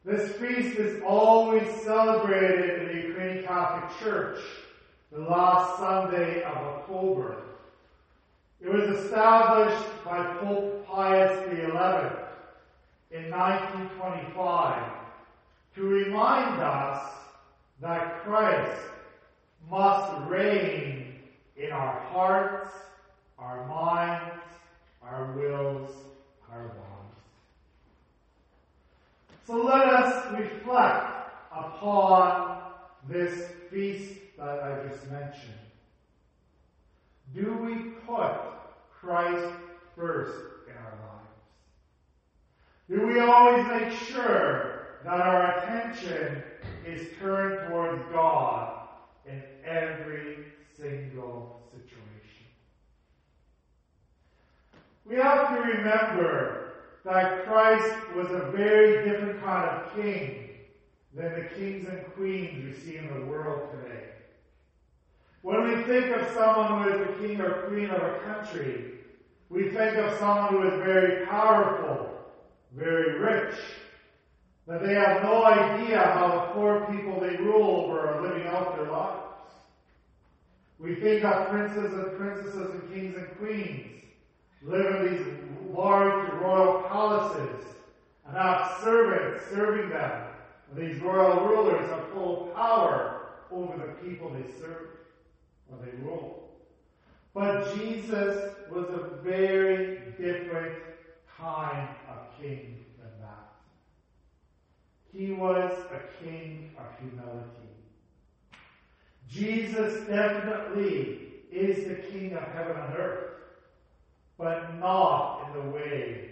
This 0.05 0.33
feast 0.33 0.79
is 0.79 1.03
always 1.07 1.67
celebrated 1.81 2.83
in 2.83 2.87
the 2.87 3.09
Ukrainian 3.09 3.47
Catholic 3.47 3.99
Church 3.99 4.41
the 5.11 5.21
last 5.21 5.79
Sunday 5.79 6.43
of 6.43 6.55
October. 6.55 7.45
It 8.61 8.69
was 8.69 8.91
established 8.99 10.05
by 10.05 10.35
Pope 10.35 10.87
Pius 10.87 11.49
XI 11.49 13.17
in 13.17 13.31
1925 13.31 14.93
to 15.77 15.83
remind 15.83 16.61
us 16.61 17.11
that 17.81 18.23
Christ 18.23 18.91
must 19.70 20.29
reign 20.29 21.14
in 21.57 21.72
our 21.72 22.01
hearts, 22.01 22.70
our 23.38 23.66
minds, 23.66 24.42
our 25.03 25.33
wills, 25.33 25.90
our 26.51 26.64
lives. 26.64 26.83
So 29.46 29.62
let 29.62 29.87
us 29.88 30.38
reflect 30.38 31.31
upon 31.51 32.62
this 33.09 33.48
feast 33.70 34.14
that 34.38 34.62
I 34.62 34.88
just 34.88 35.11
mentioned. 35.11 35.55
Do 37.35 37.57
we 37.59 37.90
put 38.07 38.33
Christ 38.92 39.55
first 39.96 40.38
in 40.68 40.77
our 40.77 40.94
lives? 41.09 41.31
Do 42.88 43.07
we 43.07 43.20
always 43.20 43.66
make 43.66 43.98
sure 43.98 44.98
that 45.05 45.20
our 45.20 45.59
attention 45.59 46.42
is 46.87 47.09
turned 47.18 47.68
towards 47.68 48.03
God 48.12 48.88
in 49.27 49.42
every 49.73 50.45
single 50.77 51.61
situation? 51.73 52.47
We 55.07 55.17
have 55.17 55.57
to 55.57 55.63
remember 55.63 56.73
that 57.05 57.45
Christ 57.45 57.95
was 58.15 58.31
a 58.31 58.51
very 58.53 59.09
different 59.09 59.43
kind 59.43 59.69
of 59.69 59.95
king 59.95 60.51
than 61.15 61.33
the 61.35 61.49
kings 61.57 61.89
and 61.89 62.05
queens 62.15 62.65
we 62.65 62.73
see 62.81 62.99
in 62.99 63.09
the 63.09 63.27
world 63.27 63.71
today. 63.73 64.05
When 65.43 65.65
we 65.65 65.83
think 65.83 66.15
of 66.17 66.29
someone 66.29 66.83
who 66.83 66.91
is 66.91 67.07
the 67.07 67.27
king 67.27 67.41
or 67.41 67.67
queen 67.69 67.91
of 67.91 68.01
a 68.01 68.19
country, 68.21 68.93
we 69.51 69.71
think 69.71 69.97
of 69.97 70.17
someone 70.19 70.55
who 70.55 70.69
is 70.69 70.75
very 70.85 71.27
powerful, 71.27 72.09
very 72.73 73.19
rich, 73.19 73.55
that 74.67 74.83
they 74.83 74.95
have 74.95 75.23
no 75.23 75.45
idea 75.45 75.99
how 75.99 76.29
the 76.29 76.55
poor 76.55 76.87
people 76.87 77.21
they 77.21 77.37
rule 77.37 77.85
over 77.85 78.09
are 78.09 78.23
living 78.23 78.47
out 78.47 78.77
their 78.77 78.91
lives. 78.91 79.32
We 80.83 80.97
think 80.97 81.25
of 81.25 81.49
princes 81.49 81.95
and 81.95 82.18
princesses 82.18 82.71
and 82.73 82.92
kings 82.92 83.16
and 83.16 83.38
queens 83.38 84.05
live 84.62 84.97
in 84.97 85.16
these 85.16 85.27
large 85.73 86.33
royal 86.40 86.83
palaces 86.88 87.64
and 88.27 88.37
have 88.37 88.81
servants 88.83 89.45
serving 89.53 89.90
them. 89.90 90.23
And 90.71 90.83
these 90.83 91.01
royal 91.01 91.47
rulers 91.47 91.88
have 91.88 92.09
full 92.12 92.51
power 92.57 93.29
over 93.53 93.77
the 93.77 94.09
people 94.09 94.31
they 94.31 94.51
serve 94.61 94.88
or 95.71 95.79
they 95.85 95.92
rule. 96.03 96.51
But 97.33 97.77
Jesus 97.77 98.53
was 98.68 98.87
a 98.88 99.23
very 99.23 100.01
different 100.18 100.75
kind 101.38 101.88
of 102.11 102.40
king 102.40 102.85
than 102.99 103.21
that. 103.21 103.53
He 105.12 105.33
was 105.33 105.73
a 105.92 106.25
king 106.25 106.73
of 106.77 106.87
humility. 106.99 107.72
Jesus 109.33 110.07
definitely 110.07 111.21
is 111.51 111.88
the 111.88 111.95
king 111.95 112.35
of 112.35 112.42
heaven 112.53 112.77
and 112.77 112.97
earth 112.97 113.33
but 114.38 114.79
not 114.79 115.47
in 115.47 115.62
the 115.62 115.71
way 115.71 116.31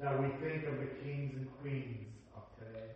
that 0.00 0.20
we 0.20 0.28
think 0.44 0.66
of 0.66 0.80
the 0.80 0.86
kings 1.04 1.32
and 1.34 1.48
queens 1.60 2.08
of 2.36 2.42
today. 2.58 2.86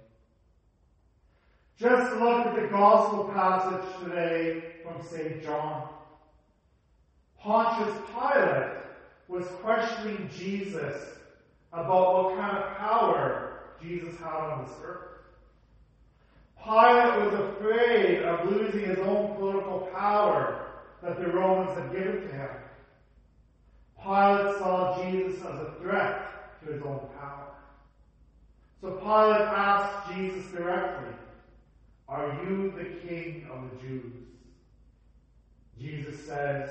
Just 1.79 2.12
look 2.16 2.47
at 2.47 2.57
the 2.57 2.66
gospel 2.69 3.31
passage 3.33 3.85
today 4.03 4.64
from 4.83 5.01
St. 5.07 5.42
John. 5.42 5.88
Pontius 7.38 7.97
Pilate 8.12 8.73
was 9.29 9.47
questioning 9.62 10.29
Jesus 10.37 11.11
about 11.73 12.14
what 12.14 12.37
kind 12.37 12.59
of 12.59 12.77
power 12.77 13.61
Jesus 13.81 14.19
had 14.19 14.35
on 14.35 14.64
this 14.64 14.75
earth. 14.83 15.15
Pilate 16.62 17.33
was 17.33 17.35
afraid 17.35 18.23
of 18.23 18.51
losing 18.51 18.85
his 18.85 18.99
own 18.99 19.37
political 19.37 19.88
power 19.95 20.66
that 21.03 21.19
the 21.19 21.29
Romans 21.29 21.79
had 21.79 21.92
given 21.92 22.23
to 22.23 22.29
him. 22.29 22.49
Pilate 24.03 24.59
saw 24.59 25.03
Jesus 25.05 25.40
as 25.40 25.61
a 25.61 25.75
threat 25.81 26.61
to 26.64 26.73
his 26.73 26.83
own 26.83 27.01
power. 27.19 27.47
So 28.81 28.92
Pilate 28.92 29.49
asked 29.49 30.14
Jesus 30.14 30.51
directly, 30.51 31.14
Are 32.09 32.38
you 32.45 32.73
the 32.77 33.09
king 33.09 33.49
of 33.51 33.71
the 33.71 33.87
Jews? 33.87 34.12
Jesus 35.79 36.25
says, 36.25 36.71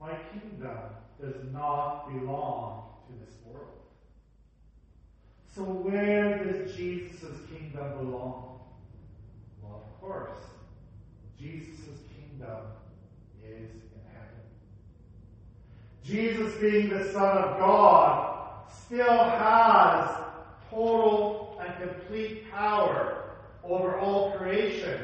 My 0.00 0.12
kingdom 0.32 0.78
does 1.20 1.36
not 1.52 2.08
belong 2.12 2.90
to 3.06 3.24
this 3.24 3.34
world. 3.44 3.68
So 5.54 5.62
where 5.62 6.44
does 6.44 6.74
Jesus' 6.74 7.38
kingdom 7.50 7.98
belong? 7.98 8.57
Of 9.98 10.08
course, 10.08 10.38
Jesus' 11.40 11.98
kingdom 12.14 12.58
is 13.44 13.70
in 13.70 14.00
heaven. 14.12 14.44
Jesus 16.04 16.54
being 16.60 16.88
the 16.88 17.12
Son 17.12 17.36
of 17.38 17.58
God 17.58 18.38
still 18.86 19.24
has 19.24 20.16
total 20.70 21.60
and 21.60 21.90
complete 21.90 22.50
power 22.52 23.30
over 23.64 23.98
all 23.98 24.32
creation 24.32 25.00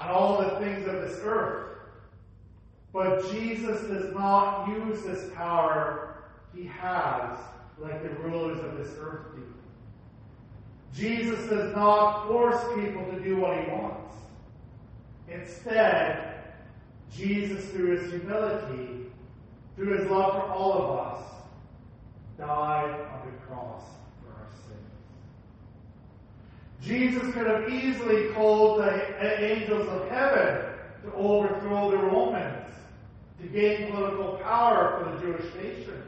and 0.00 0.10
all 0.10 0.42
the 0.42 0.50
things 0.58 0.86
of 0.86 0.94
this 0.94 1.20
earth. 1.22 1.78
But 2.92 3.30
Jesus 3.32 3.82
does 3.82 4.12
not 4.14 4.68
use 4.68 5.02
this 5.02 5.30
power 5.34 6.24
he 6.54 6.66
has 6.66 7.38
like 7.78 8.02
the 8.02 8.10
rulers 8.20 8.62
of 8.64 8.76
this 8.78 8.94
earth 9.00 9.34
do. 9.34 9.42
Jesus 10.94 11.48
does 11.48 11.74
not 11.74 12.28
force 12.28 12.62
people 12.76 13.04
to 13.10 13.20
do 13.20 13.36
what 13.38 13.58
he 13.58 13.70
wants. 13.70 14.03
Instead, 15.34 16.34
Jesus, 17.12 17.64
through 17.70 17.96
his 17.96 18.10
humility, 18.10 19.06
through 19.76 19.98
his 19.98 20.10
love 20.10 20.34
for 20.34 20.52
all 20.52 20.72
of 20.72 20.98
us, 21.06 21.22
died 22.38 22.90
on 23.12 23.26
the 23.26 23.36
cross 23.46 23.82
for 24.22 24.32
our 24.32 24.48
sins. 24.68 24.90
Jesus 26.82 27.32
could 27.34 27.46
have 27.46 27.68
easily 27.68 28.28
called 28.32 28.80
the 28.80 29.44
angels 29.44 29.88
of 29.88 30.08
heaven 30.08 30.66
to 31.04 31.12
overthrow 31.14 31.90
the 31.90 31.98
Romans, 31.98 32.70
to 33.40 33.48
gain 33.48 33.90
political 33.90 34.38
power 34.42 34.98
for 34.98 35.10
the 35.10 35.20
Jewish 35.20 35.54
nation. 35.54 36.02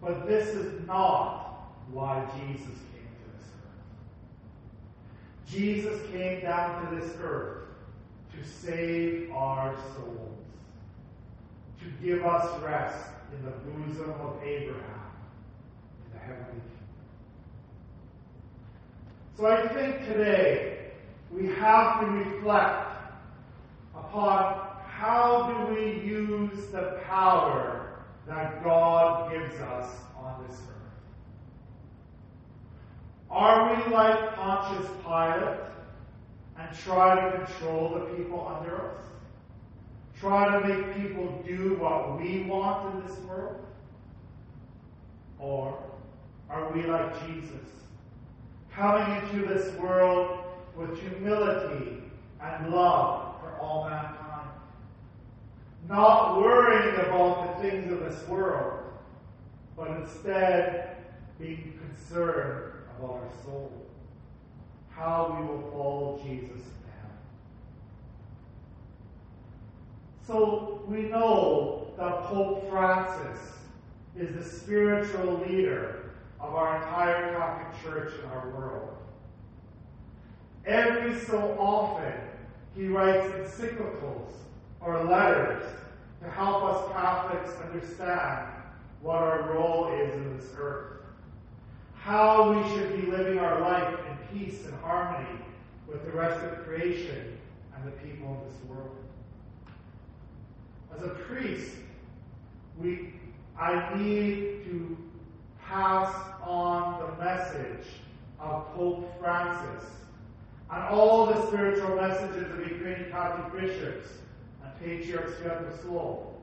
But 0.00 0.26
this 0.26 0.48
is 0.48 0.86
not 0.86 1.70
why 1.90 2.24
Jesus 2.34 2.76
came 2.92 3.08
to 3.08 3.28
this 3.36 3.48
earth. 3.54 3.80
Jesus 5.48 6.10
came 6.12 6.42
down 6.42 6.88
to 6.88 6.96
this 6.96 7.14
earth 7.20 7.67
to 8.38 8.48
save 8.48 9.30
our 9.32 9.76
souls 9.94 10.38
to 11.80 11.86
give 12.04 12.24
us 12.24 12.60
rest 12.62 13.08
in 13.32 13.44
the 13.44 13.50
bosom 13.50 14.10
of 14.20 14.42
Abraham 14.42 15.10
in 16.04 16.12
the 16.12 16.18
heavenly 16.18 16.46
kingdom. 16.50 16.88
So 19.36 19.46
I 19.46 19.68
think 19.68 20.06
today 20.06 20.90
we 21.30 21.46
have 21.46 22.00
to 22.00 22.06
reflect 22.06 22.88
upon 23.94 24.68
how 24.86 25.66
do 25.68 25.74
we 25.74 26.00
use 26.00 26.66
the 26.72 27.00
power 27.06 28.04
that 28.26 28.62
God 28.64 29.32
gives 29.32 29.54
us 29.60 29.88
on 30.16 30.44
this 30.46 30.56
earth. 30.56 30.66
Are 33.30 33.74
we 33.74 33.92
like 33.92 34.34
Pontius 34.34 34.90
Pilate 35.04 35.68
and 36.58 36.78
try 36.78 37.14
to 37.14 37.44
control 37.44 37.90
the 37.94 38.16
people 38.16 38.46
under 38.60 38.76
us? 38.76 39.04
try 40.20 40.60
to 40.60 40.68
make 40.68 40.96
people 40.96 41.42
do 41.46 41.76
what 41.78 42.20
we 42.20 42.42
want 42.44 42.94
in 42.94 43.06
this 43.06 43.18
world? 43.20 43.56
Or 45.38 45.78
are 46.50 46.72
we 46.72 46.82
like 46.82 47.26
Jesus, 47.26 47.66
coming 48.72 49.22
into 49.22 49.46
this 49.46 49.72
world 49.76 50.40
with 50.76 51.00
humility 51.00 52.02
and 52.42 52.70
love 52.72 53.40
for 53.40 53.56
all 53.60 53.88
mankind? 53.88 54.50
Not 55.88 56.40
worrying 56.40 56.96
about 57.06 57.62
the 57.62 57.70
things 57.70 57.92
of 57.92 58.00
this 58.00 58.26
world, 58.28 58.80
but 59.76 59.88
instead 59.90 60.96
being 61.38 61.78
concerned 61.86 62.72
about 62.98 63.10
our 63.10 63.30
soul, 63.44 63.86
how 64.98 65.36
we 65.38 65.46
will 65.46 65.70
follow 65.70 66.20
Jesus 66.24 66.60
heaven. 66.84 67.16
So 70.26 70.82
we 70.88 71.02
know 71.02 71.92
that 71.96 72.24
Pope 72.24 72.68
Francis 72.68 73.38
is 74.16 74.34
the 74.34 74.42
spiritual 74.42 75.44
leader 75.48 76.10
of 76.40 76.54
our 76.54 76.76
entire 76.76 77.32
Catholic 77.32 77.82
Church 77.82 78.12
in 78.22 78.30
our 78.30 78.48
world. 78.50 78.96
Every 80.66 81.18
so 81.20 81.56
often, 81.58 82.12
he 82.76 82.88
writes 82.88 83.26
encyclicals 83.26 84.32
or 84.80 85.04
letters 85.04 85.64
to 86.22 86.30
help 86.30 86.64
us 86.64 86.92
Catholics 86.92 87.50
understand 87.64 88.48
what 89.00 89.16
our 89.16 89.52
role 89.52 89.92
is 89.92 90.12
in 90.14 90.36
this 90.36 90.48
earth, 90.58 91.00
how 91.94 92.52
we 92.52 92.68
should 92.70 93.00
be 93.00 93.10
living 93.10 93.38
our 93.38 93.60
life 93.60 93.98
peace 94.32 94.64
and 94.66 94.74
harmony 94.80 95.40
with 95.86 96.04
the 96.04 96.12
rest 96.12 96.44
of 96.44 96.64
creation 96.64 97.38
and 97.74 97.86
the 97.86 97.96
people 97.98 98.32
of 98.32 98.52
this 98.52 98.68
world. 98.68 98.96
As 100.96 101.02
a 101.02 101.08
priest, 101.08 101.72
we, 102.80 103.14
I 103.58 103.96
need 103.96 104.64
to 104.64 104.96
pass 105.64 106.14
on 106.42 107.00
the 107.00 107.24
message 107.24 107.86
of 108.40 108.72
Pope 108.74 109.18
Francis 109.20 109.84
and 110.70 110.82
all 110.84 111.26
the 111.26 111.46
spiritual 111.46 111.96
messages 111.96 112.50
of 112.50 112.58
Ukrainian 112.58 113.10
Catholic 113.10 113.60
bishops 113.60 114.08
and 114.62 114.80
patriarchs 114.80 115.34
throughout 115.38 115.70
the 115.70 115.78
soul, 115.82 116.40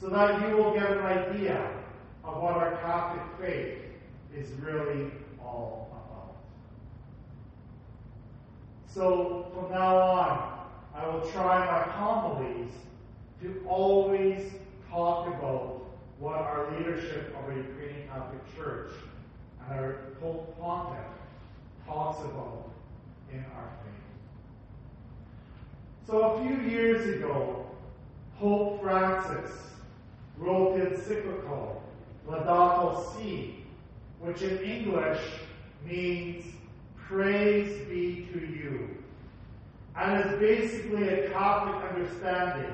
so 0.00 0.08
that 0.08 0.48
you 0.48 0.56
will 0.56 0.74
get 0.74 0.90
an 0.90 0.98
idea 0.98 1.70
of 2.24 2.42
what 2.42 2.54
our 2.54 2.72
Catholic 2.78 3.22
faith 3.40 3.78
is 4.36 4.50
really 4.60 5.10
all 5.40 5.88
about. 5.92 6.36
So 8.94 9.46
from 9.52 9.72
now 9.72 9.96
on, 9.96 10.58
I 10.94 11.08
will 11.08 11.28
try 11.32 11.66
my 11.66 11.82
homilies 11.90 12.70
to 13.42 13.64
always 13.68 14.52
talk 14.88 15.26
about 15.26 15.86
what 16.20 16.36
our 16.36 16.70
leadership 16.76 17.36
of 17.36 17.52
the 17.52 17.60
Ukrainian 17.60 18.08
Catholic 18.08 18.56
Church 18.56 18.92
and 19.68 19.80
our 19.80 19.96
Pope 20.20 20.56
Pontiff 20.60 21.04
talks 21.84 22.20
about 22.20 22.70
in 23.32 23.40
our 23.56 23.68
faith. 23.82 24.06
So 26.06 26.20
a 26.20 26.44
few 26.44 26.60
years 26.60 27.16
ago, 27.16 27.66
Pope 28.38 28.80
Francis 28.80 29.50
wrote 30.38 30.76
the 30.76 30.94
encyclical 30.94 31.82
Laudato 32.28 33.12
Si, 33.12 33.64
which 34.20 34.42
in 34.42 34.58
English 34.58 35.20
means 35.84 36.53
praise 37.08 37.86
be 37.88 38.28
to 38.32 38.40
you, 38.40 38.88
and 39.96 40.24
is 40.24 40.38
basically 40.38 41.08
a 41.08 41.30
Catholic 41.30 41.76
understanding 41.90 42.72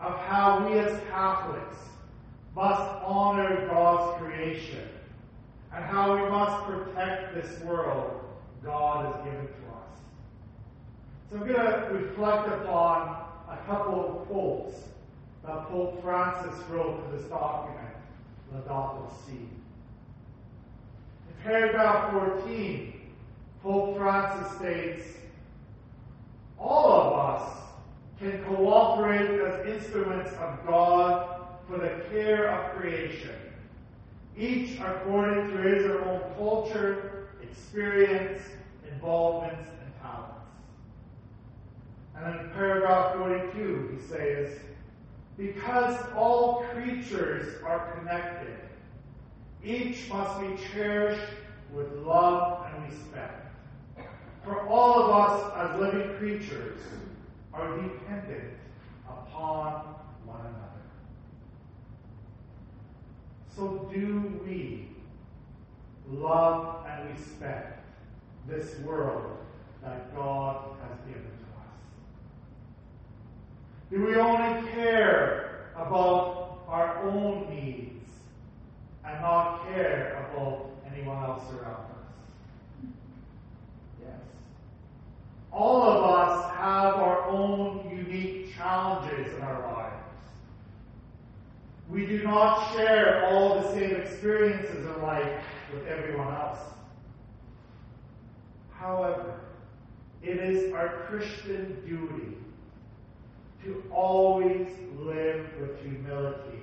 of 0.00 0.18
how 0.20 0.66
we 0.66 0.78
as 0.78 1.00
Catholics 1.10 1.78
must 2.54 2.82
honor 3.04 3.66
God's 3.66 4.22
creation 4.22 4.88
and 5.74 5.84
how 5.84 6.14
we 6.14 6.28
must 6.30 6.64
protect 6.64 7.34
this 7.34 7.60
world 7.62 8.20
God 8.62 9.06
has 9.06 9.24
given 9.24 9.46
to 9.46 9.52
us. 9.52 10.00
So 11.30 11.36
I'm 11.36 11.46
going 11.46 11.54
to 11.54 11.88
reflect 11.92 12.48
upon 12.48 13.22
a 13.48 13.56
couple 13.66 14.00
of 14.00 14.26
quotes 14.26 14.76
that 15.44 15.68
Pope 15.68 16.02
Francis 16.02 16.58
wrote 16.68 17.02
in 17.04 17.16
this 17.16 17.26
document, 17.28 17.94
Laudato 18.54 19.10
Si. 19.24 19.32
In 19.32 19.48
paragraph 21.42 22.12
14, 22.12 22.99
Pope 23.62 23.98
Francis 23.98 24.56
states, 24.56 25.02
All 26.58 26.90
of 26.92 27.40
us 27.40 27.58
can 28.18 28.42
cooperate 28.44 29.40
as 29.40 29.66
instruments 29.66 30.32
of 30.34 30.66
God 30.66 31.40
for 31.68 31.78
the 31.78 32.02
care 32.10 32.48
of 32.48 32.76
creation, 32.76 33.34
each 34.36 34.78
according 34.80 35.50
to 35.50 35.56
his 35.58 35.84
or 35.84 35.98
her 35.98 36.04
own 36.04 36.34
culture, 36.36 37.28
experience, 37.42 38.42
involvements, 38.90 39.68
and 39.84 39.92
talents. 40.00 40.46
And 42.16 42.40
in 42.40 42.50
paragraph 42.50 43.16
42, 43.16 43.98
he 43.98 44.08
says, 44.08 44.58
Because 45.36 45.96
all 46.16 46.64
creatures 46.74 47.62
are 47.64 47.92
connected, 47.98 48.56
each 49.62 50.08
must 50.08 50.40
be 50.40 50.56
cherished 50.72 51.34
with 51.72 51.92
love 51.98 52.66
and 52.72 52.90
respect. 52.90 53.39
For 54.44 54.66
all 54.68 55.02
of 55.02 55.10
us 55.10 55.52
as 55.56 55.80
living 55.80 56.16
creatures 56.18 56.78
are 57.52 57.76
dependent 57.80 58.54
upon 59.08 59.94
one 60.24 60.40
another. 60.40 60.70
So 63.54 63.90
do 63.92 64.40
we 64.46 64.88
love 66.10 66.86
and 66.88 67.10
respect 67.10 67.84
this 68.48 68.78
world 68.80 69.36
that 69.82 70.14
God 70.14 70.76
has 70.82 70.98
given 71.06 71.22
to 71.22 71.28
us? 71.28 71.78
Do 73.90 74.06
we 74.06 74.16
only 74.16 74.68
care 74.70 75.70
about 75.76 76.60
our 76.68 77.02
own 77.02 77.48
needs 77.50 78.08
and 79.04 79.20
not 79.20 79.66
care 79.68 80.26
about 80.30 80.70
anyone 80.92 81.22
else 81.24 81.44
around 81.52 81.84
us? 81.90 82.86
Yes. 84.02 84.20
All 85.52 85.82
of 85.82 86.04
us 86.04 86.49
have 86.60 86.96
our 86.96 87.26
own 87.26 87.90
unique 87.90 88.54
challenges 88.54 89.34
in 89.34 89.40
our 89.40 89.62
lives. 89.72 90.04
We 91.88 92.04
do 92.04 92.22
not 92.22 92.74
share 92.74 93.26
all 93.26 93.60
the 93.60 93.72
same 93.72 93.96
experiences 93.96 94.84
in 94.84 95.02
life 95.02 95.42
with 95.72 95.86
everyone 95.86 96.34
else. 96.34 96.58
However, 98.72 99.40
it 100.22 100.36
is 100.36 100.70
our 100.74 101.06
Christian 101.08 101.80
duty 101.86 102.36
to 103.64 103.82
always 103.90 104.68
live 104.98 105.46
with 105.58 105.80
humility 105.82 106.60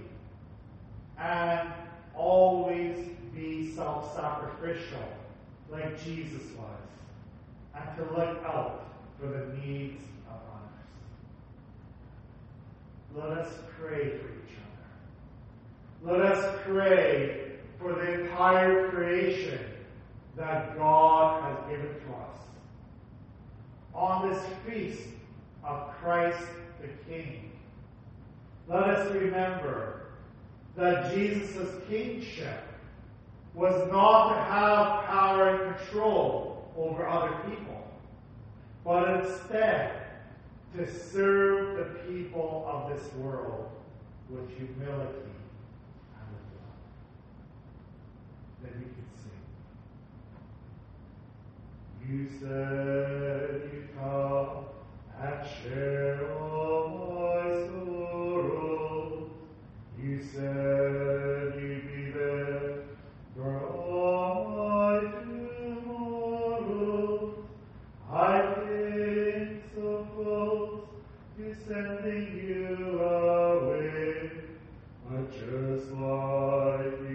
and 1.18 1.70
always 2.16 2.98
be 3.34 3.72
self 3.72 4.16
sacrificial 4.16 5.08
like 5.72 6.00
Jesus 6.04 6.44
was, 6.56 6.80
and 7.76 7.98
to 7.98 8.04
look 8.14 8.44
out 8.46 8.88
for 9.20 9.28
the 9.28 9.46
needs 9.58 10.04
of 10.30 10.40
others. 13.16 13.30
Let 13.30 13.38
us 13.46 13.54
pray 13.80 14.10
for 14.10 14.28
each 14.28 14.56
other. 16.04 16.18
Let 16.20 16.22
us 16.32 16.60
pray 16.66 17.52
for 17.80 17.94
the 17.94 18.22
entire 18.22 18.90
creation 18.90 19.60
that 20.36 20.78
God 20.78 21.44
has 21.44 21.58
given 21.70 21.88
to 21.88 22.14
us. 22.14 22.38
On 23.94 24.30
this 24.30 24.44
feast 24.66 25.08
of 25.64 25.90
Christ 26.00 26.46
the 26.82 26.88
King, 27.10 27.52
let 28.68 28.84
us 28.84 29.12
remember 29.12 30.02
that 30.76 31.14
Jesus' 31.14 31.74
kingship 31.90 32.62
was 33.56 33.90
not 33.92 34.30
to 34.30 34.44
have 34.44 35.06
power 35.06 35.50
and 35.50 35.76
control 35.76 36.72
over 36.78 37.08
other 37.08 37.36
people, 37.50 37.77
but 38.88 39.20
instead 39.20 39.92
to 40.74 40.90
serve 40.90 41.76
the 41.76 41.84
people 42.10 42.66
of 42.66 42.90
this 42.90 43.14
world 43.16 43.70
with 44.30 44.48
humility 44.56 45.34
and 46.16 46.28
with 46.32 46.48
love. 46.56 46.80
Then 48.64 48.72
we 48.80 48.86
can 48.96 49.10
sing. 49.22 49.44
You 52.08 52.22
said 52.40 53.70
you 53.74 53.82
come 54.00 54.52
and 55.22 55.40
share 55.46 56.18
all 56.40 56.88
my 57.10 57.44
sorrows. 57.68 59.30
You 60.02 60.16
said 60.24 61.27
close 70.38 70.82
to 71.36 71.56
sending 71.68 72.28
you 72.48 73.00
away, 73.02 74.30
but 75.10 75.32
just 75.32 75.92
like 75.94 77.07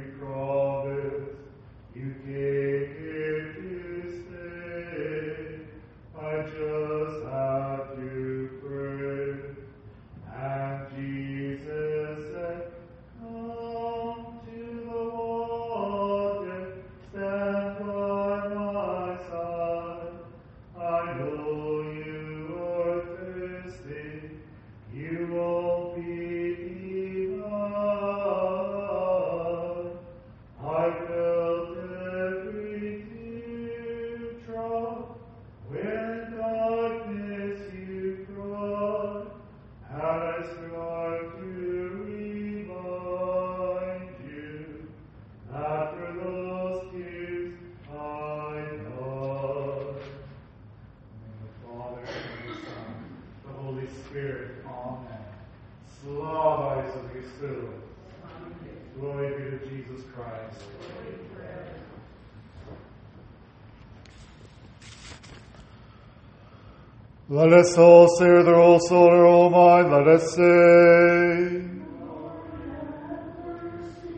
Let 67.53 67.67
us 67.67 67.77
all 67.77 68.09
say 68.09 68.33
with 68.33 68.49
our 68.49 68.55
whole 68.55 68.81
soul, 68.81 69.11
our 69.11 69.27
whole 69.27 69.51
mind, 69.51 69.93
let 69.93 70.09
us 70.09 70.35
say. 70.35 71.69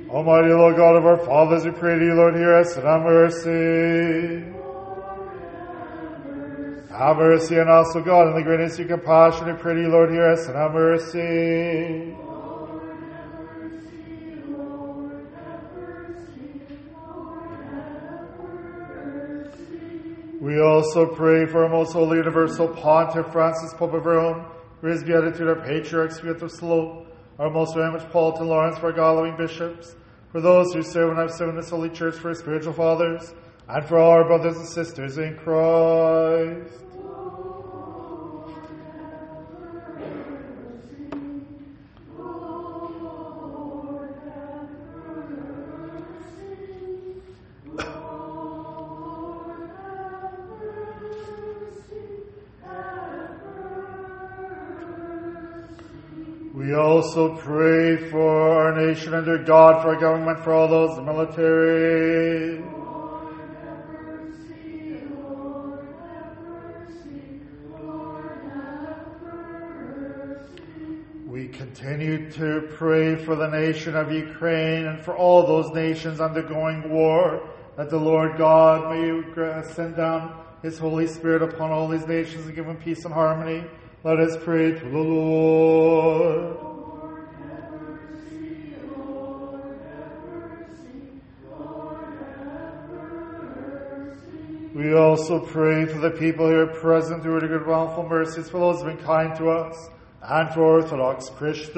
Almighty 0.09 0.51
Lord 0.51 0.77
God 0.77 0.95
of 0.95 1.05
our 1.05 1.19
fathers, 1.19 1.65
we 1.65 1.73
pray 1.73 1.99
to 1.99 2.05
you, 2.05 2.15
Lord, 2.15 2.37
hear 2.37 2.55
us 2.55 2.77
and 2.77 2.85
have 2.85 3.03
mercy. 3.03 4.45
Have 6.97 7.17
mercy 7.17 7.59
on 7.59 7.69
us, 7.69 7.97
O 7.97 8.03
God, 8.03 8.29
in 8.29 8.37
the 8.37 8.43
greatness 8.45 8.79
of 8.79 8.89
your 8.89 8.99
compassion, 8.99 9.49
we 9.49 9.55
pray 9.55 9.75
to 9.75 9.81
you, 9.81 9.89
Lord, 9.89 10.13
hear 10.13 10.31
us 10.31 10.47
and 10.47 10.55
have 10.55 10.73
mercy. 10.73 12.15
Also 20.75 21.07
pray 21.07 21.47
for 21.47 21.63
our 21.63 21.69
most 21.69 21.93
holy 21.93 22.17
universal 22.17 22.67
pontiff 22.67 23.31
Francis 23.31 23.73
Pope 23.75 23.95
of 23.95 24.05
Rome, 24.05 24.45
for 24.81 24.89
his 24.89 25.05
beatitude, 25.05 25.47
our 25.47 25.55
patriarchs, 25.55 26.19
Sviatoslav, 26.19 27.07
our 27.39 27.49
most 27.49 27.77
reverend 27.77 28.11
Paul 28.11 28.33
to 28.33 28.43
Lawrence, 28.43 28.77
for 28.79 28.87
our 28.87 28.93
God-loving 28.93 29.37
bishops, 29.37 29.95
for 30.33 30.41
those 30.41 30.75
who 30.75 30.83
serve 30.83 31.11
and 31.11 31.19
have 31.21 31.31
served 31.31 31.51
in 31.51 31.57
this 31.61 31.71
holy 31.71 31.91
church, 31.91 32.17
for 32.17 32.31
our 32.31 32.35
spiritual 32.35 32.73
fathers, 32.73 33.35
and 33.69 33.87
for 33.87 33.99
all 33.99 34.11
our 34.11 34.25
brothers 34.25 34.57
and 34.57 34.67
sisters 34.67 35.17
in 35.17 35.37
Christ. 35.37 36.84
Also 56.95 57.35
pray 57.35 57.97
for 58.09 58.53
our 58.53 58.87
nation 58.87 59.15
under 59.15 59.37
God, 59.37 59.83
for 59.83 59.97
our 59.97 60.01
government, 60.01 60.39
for 60.45 60.53
all 60.53 60.69
those 60.69 60.97
in 60.97 61.05
the 61.05 61.13
military. 61.13 62.63
We 71.27 71.49
continue 71.49 72.31
to 72.31 72.69
pray 72.77 73.17
for 73.17 73.35
the 73.35 73.49
nation 73.49 73.97
of 73.97 74.13
Ukraine 74.13 74.87
and 74.87 75.01
for 75.01 75.17
all 75.17 75.45
those 75.49 75.75
nations 75.75 76.21
undergoing 76.21 76.91
war, 76.91 77.51
that 77.77 77.91
the 77.91 77.99
Lord 77.99 78.39
God 78.39 78.95
may 78.95 79.65
send 79.65 79.97
down 79.97 80.45
His 80.63 80.79
Holy 80.79 81.09
Spirit 81.09 81.43
upon 81.43 81.73
all 81.73 81.89
these 81.89 82.07
nations 82.07 82.47
and 82.47 82.55
give 82.55 82.67
them 82.67 82.77
peace 82.77 83.05
and 83.05 83.13
harmony. 83.13 83.65
Let 84.05 84.21
us 84.21 84.37
pray 84.45 84.79
to 84.79 84.85
the 84.85 84.99
Lord. 84.99 86.74
We 94.75 94.93
also 94.93 95.39
pray 95.39 95.87
for 95.87 96.01
the 96.01 96.11
people 96.11 96.49
here 96.49 96.67
present 96.67 97.23
who 97.23 97.33
are 97.37 97.39
to 97.39 97.47
good 97.47 97.65
bountiful 97.65 98.09
mercies 98.09 98.51
for 98.51 98.59
those 98.59 98.83
who 98.83 98.89
have 98.89 98.97
been 98.97 99.07
kind 99.07 99.33
to 99.37 99.51
us 99.51 99.89
and 100.21 100.53
for 100.53 100.63
Orthodox 100.63 101.31
Christians. 101.31 101.75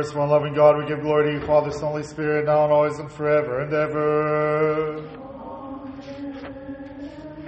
merciful 0.00 0.22
and 0.22 0.30
loving 0.30 0.54
God, 0.54 0.78
we 0.78 0.86
give 0.86 1.02
glory 1.02 1.26
to 1.26 1.38
you, 1.38 1.46
Father, 1.46 1.70
Son, 1.70 1.90
Holy 1.90 2.02
Spirit, 2.02 2.46
now 2.46 2.64
and 2.64 2.72
always 2.72 2.98
and 2.98 3.12
forever 3.12 3.60
and 3.60 3.70
ever. 3.74 4.96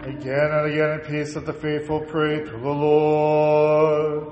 Again 0.03 0.51
and 0.53 0.71
again 0.71 0.91
in 0.91 1.01
peace 1.01 1.33
that 1.33 1.47
the 1.47 1.55
faithful 1.55 2.01
pray 2.01 2.41
to 2.41 2.51
the 2.51 2.59
Lord. 2.59 4.27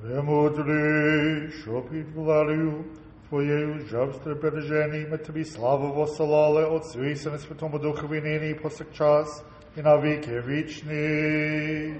Premodli, 0.00 1.52
shopping 1.62 2.10
value. 2.16 3.03
Твоєю 3.28 3.80
жабствою 3.90 4.38
бережений, 4.42 5.06
ми 5.10 5.18
тобі 5.18 5.44
славу 5.44 5.92
восилали, 5.92 6.64
Отцю 6.64 7.04
і 7.04 7.16
Сину 7.16 7.38
Святому 7.38 7.78
Духові 7.78 8.20
нині 8.20 8.50
і 8.50 8.54
повсякчас, 8.54 9.44
і 9.76 9.82
на 9.82 10.00
віки 10.00 10.42
вічний. 10.46 11.94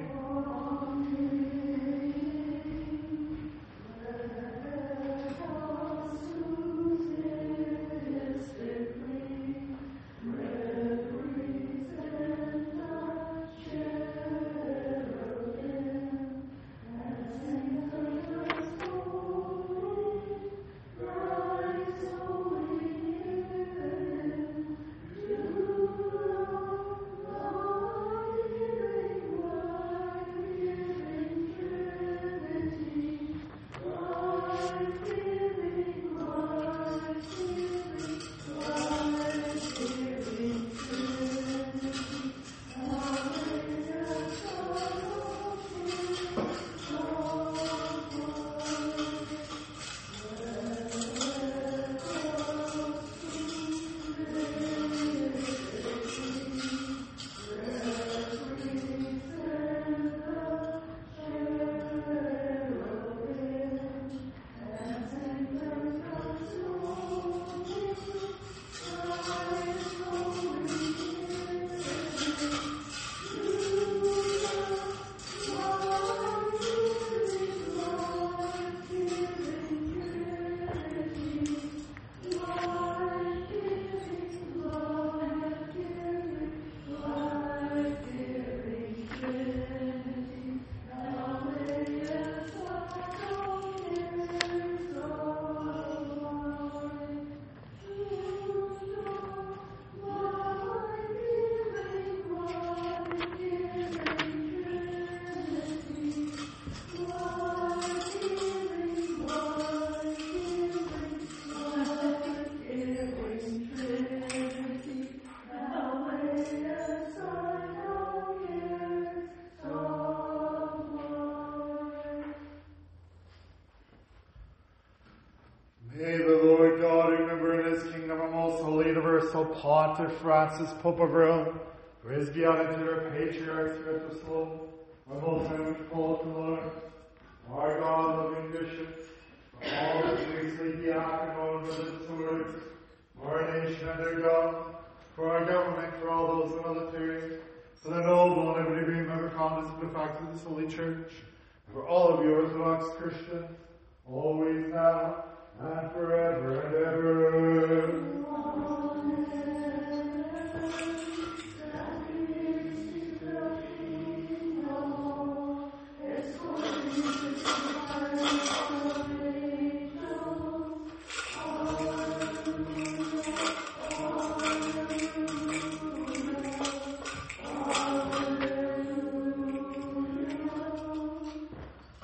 Venerable 129.96 130.16
Francis, 130.18 130.74
Pope 130.82 131.00
of 131.00 131.12
Rome, 131.12 131.60
praise 132.04 132.28
be 132.28 132.44
our 132.44 133.10
patriarchs 133.12 133.76
throughout 133.76 134.10
soul, 134.26 134.43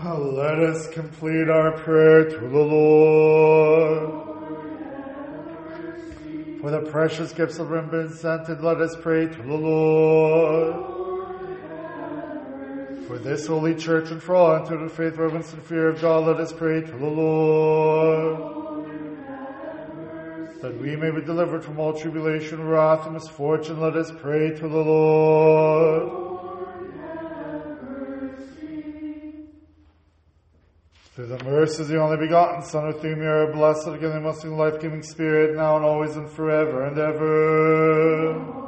Ah, 0.03 0.17
let 0.17 0.59
us 0.59 0.89
complete 0.89 1.49
our 1.49 1.73
prayer 1.73 2.25
to 2.25 2.39
the 2.39 2.59
Lord. 2.59 4.11
For 6.61 6.71
the 6.71 6.81
precious 6.91 7.33
gifts 7.33 7.59
of 7.59 7.71
sent, 8.21 8.49
and 8.49 8.63
let 8.63 8.81
us 8.81 8.97
pray 9.01 9.27
to 9.27 9.43
the 9.43 9.55
Lord. 9.55 10.90
For 13.11 13.19
this 13.19 13.49
holy 13.49 13.75
church 13.75 14.13
and 14.13 14.23
for 14.23 14.37
all 14.37 14.53
unto 14.53 14.79
the 14.79 14.89
faith, 14.89 15.17
reverence, 15.17 15.53
and 15.53 15.61
fear 15.65 15.89
of 15.89 16.01
God, 16.01 16.29
let 16.29 16.37
us 16.37 16.53
pray 16.53 16.81
to 16.81 16.93
the 16.93 17.07
Lord. 17.07 18.37
That 20.63 20.79
we 20.79 20.95
may 20.95 21.11
be 21.11 21.21
delivered 21.21 21.65
from 21.65 21.81
all 21.81 21.93
tribulation, 21.93 22.65
wrath, 22.69 23.07
and 23.07 23.15
misfortune, 23.15 23.81
let 23.81 23.97
us 23.97 24.13
pray 24.21 24.51
to 24.51 24.61
the 24.61 24.69
Lord. 24.69 26.09
Through 31.17 31.27
the 31.27 31.43
mercy 31.43 31.83
of 31.83 31.89
the 31.89 32.01
only 32.01 32.17
begotten 32.17 32.63
Son, 32.63 32.87
with 32.87 33.03
whom 33.03 33.23
you 33.23 33.29
are 33.29 33.53
blessed, 33.53 33.89
again 33.89 34.11
the 34.11 34.21
most 34.21 34.45
life-giving 34.45 35.03
Spirit, 35.03 35.57
now 35.57 35.75
and 35.75 35.85
always 35.85 36.15
and 36.15 36.31
forever 36.31 36.85
and 36.85 36.97
ever. 36.97 38.60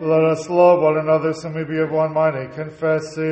Let 0.00 0.22
us 0.22 0.48
love 0.48 0.80
one 0.80 0.96
another 0.96 1.32
so 1.32 1.50
we 1.50 1.64
be 1.64 1.78
of 1.78 1.90
one 1.90 2.14
mind 2.14 2.36
and 2.36 2.52
confessing. 2.54 3.24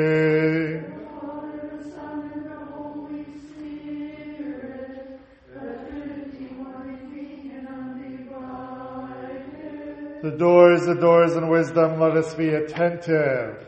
The 10.23 10.37
doors, 10.37 10.87
the 10.87 10.97
doors 10.97 11.37
in 11.37 11.49
wisdom, 11.49 12.01
let 12.01 12.17
us 12.17 12.35
be 12.35 12.49
attentive. 12.49 13.64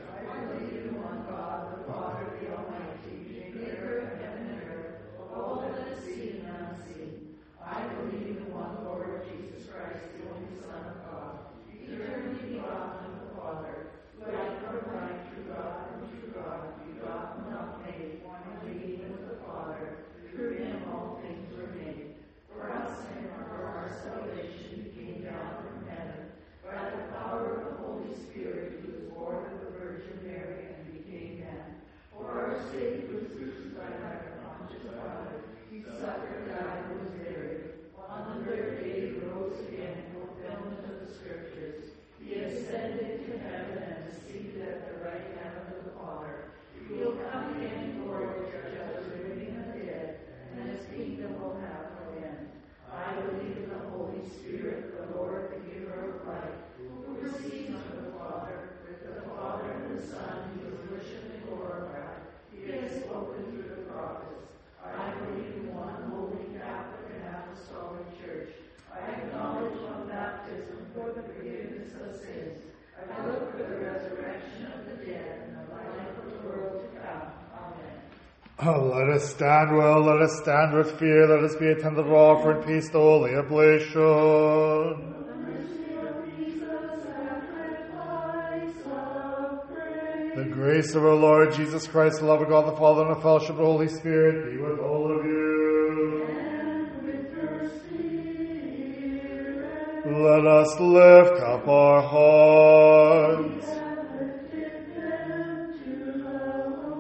Oh, 78.61 78.92
let 78.92 79.09
us 79.11 79.30
stand 79.30 79.76
well, 79.76 80.02
let 80.02 80.20
us 80.20 80.36
stand 80.42 80.76
with 80.76 80.98
fear, 80.98 81.28
let 81.28 81.44
us 81.44 81.54
be 81.54 81.68
attentive 81.68 82.06
to 82.06 82.11
offer 82.11 82.59
in 82.59 82.66
peace 82.66 82.90
the 82.90 82.98
holy 82.98 83.36
oblation. 83.36 83.94
The 90.34 90.44
grace 90.50 90.96
of 90.96 91.04
our 91.04 91.14
Lord 91.14 91.54
Jesus 91.54 91.86
Christ, 91.86 92.18
the 92.18 92.26
love 92.26 92.42
of 92.42 92.48
God 92.48 92.72
the 92.72 92.76
Father, 92.76 93.02
and 93.02 93.16
the 93.16 93.20
fellowship 93.20 93.50
of 93.50 93.59
the 93.59 93.64
Holy 93.64 93.86
Spirit 93.86 94.50
be 94.50 94.59
with 94.61 94.80
all 94.80 95.16
of 95.16 95.24
you. 95.24 96.26
Let 100.04 100.46
us 100.48 100.80
lift 100.80 101.40
up 101.42 101.68
our 101.68 102.02
hearts. 102.02 103.78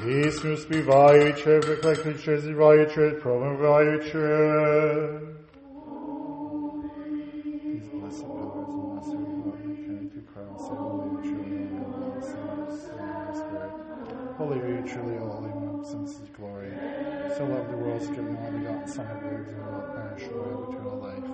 пісню 0.00 0.56
співаючи, 0.56 1.58
викликаючи, 1.58 2.38
зіваючи, 2.38 3.10
промиваючи. 3.10 4.18
These 7.66 7.88
blessed 7.98 8.26
brothers 8.34 8.72
and 8.78 8.98
us 8.98 9.08
who 9.12 9.18
love 9.44 9.60
and 9.66 9.76
connect 9.84 10.10
to 10.14 10.20
Christ, 10.32 10.60
say, 10.66 10.76
Holy, 10.78 10.98
you 11.08 11.22
truly 11.30 11.56
holy, 11.66 11.90
Holy 13.18 13.36
Spirit. 13.42 13.74
Holy, 14.38 14.58
you 14.68 14.80
truly 14.92 15.16
holy, 15.24 15.52
absence 15.86 16.12
is 16.22 16.28
glory. 16.38 16.72
So 17.36 17.44
loved 17.44 17.70
the 17.72 17.76
world, 17.76 18.00
given 18.16 18.34
the 18.34 18.40
only 18.46 18.58
begotten 18.58 18.88
Son 18.88 19.06
of 19.06 19.18
God, 19.22 19.40
who 19.46 19.54
will 19.62 19.72
not 19.76 19.86
perish 19.96 20.24
away 20.32 20.50
of 20.56 20.60
eternal 20.68 20.98
life. 21.08 21.28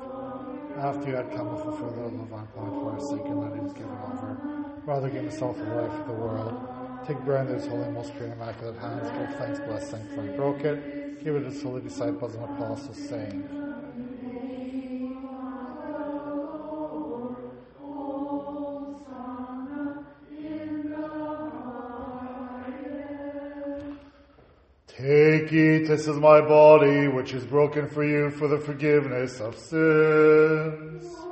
After 0.89 1.07
you 1.11 1.17
had 1.17 1.29
come 1.37 1.49
and 1.49 1.61
fulfilled 1.65 1.97
the 1.97 2.03
love 2.03 2.33
of 2.33 2.49
God 2.57 2.73
for 2.81 2.89
our 2.93 3.01
sake, 3.11 3.27
and 3.33 3.39
that 3.43 3.53
he 3.57 3.61
was 3.61 3.73
given 3.73 3.99
over, 4.11 4.31
rather 4.87 5.09
give 5.09 5.23
himself 5.23 5.57
the 5.57 5.65
life 5.65 5.97
of 6.01 6.07
the 6.07 6.15
world. 6.25 6.76
Take 7.08 7.24
bread 7.24 7.48
in 7.48 7.54
those 7.54 7.66
holy, 7.68 7.88
most 7.94 8.14
pure, 8.18 8.28
immaculate 8.28 8.76
hands, 8.80 9.08
give 9.18 9.32
thanks, 9.38 9.60
bless, 9.60 9.90
sanctify, 9.90 10.28
broke 10.36 10.66
it, 10.66 11.24
give 11.24 11.38
it 11.38 11.40
to 11.40 11.46
his 11.46 11.64
holy 11.64 11.82
disciples 11.82 12.36
and 12.36 12.44
apostles, 12.44 12.98
saying, 12.98 13.48
Take, 24.88 25.54
it, 25.54 25.88
this 25.88 26.10
is 26.10 26.18
my 26.18 26.42
body, 26.42 27.08
which 27.08 27.34
is 27.34 27.46
broken 27.46 27.88
for 27.88 28.04
you 28.04 28.32
for 28.32 28.50
the 28.50 28.58
forgiveness 28.58 29.40
of 29.40 29.58
sins. 29.58 31.27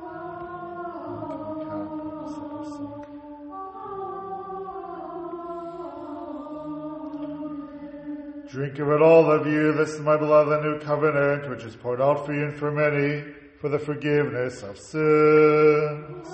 Drink 8.55 8.79
of 8.79 8.89
it, 8.89 9.01
all 9.01 9.29
of 9.29 9.45
you. 9.45 9.73
This 9.73 9.89
is 9.89 9.99
my 9.99 10.15
beloved 10.15 10.63
new 10.63 10.79
covenant, 10.79 11.49
which 11.49 11.65
is 11.65 11.75
poured 11.75 11.99
out 11.99 12.25
for 12.25 12.33
you 12.33 12.45
and 12.45 12.55
for 12.55 12.71
many 12.71 13.21
for 13.59 13.67
the 13.67 13.77
forgiveness 13.77 14.63
of 14.63 14.79
sins. 14.79 16.25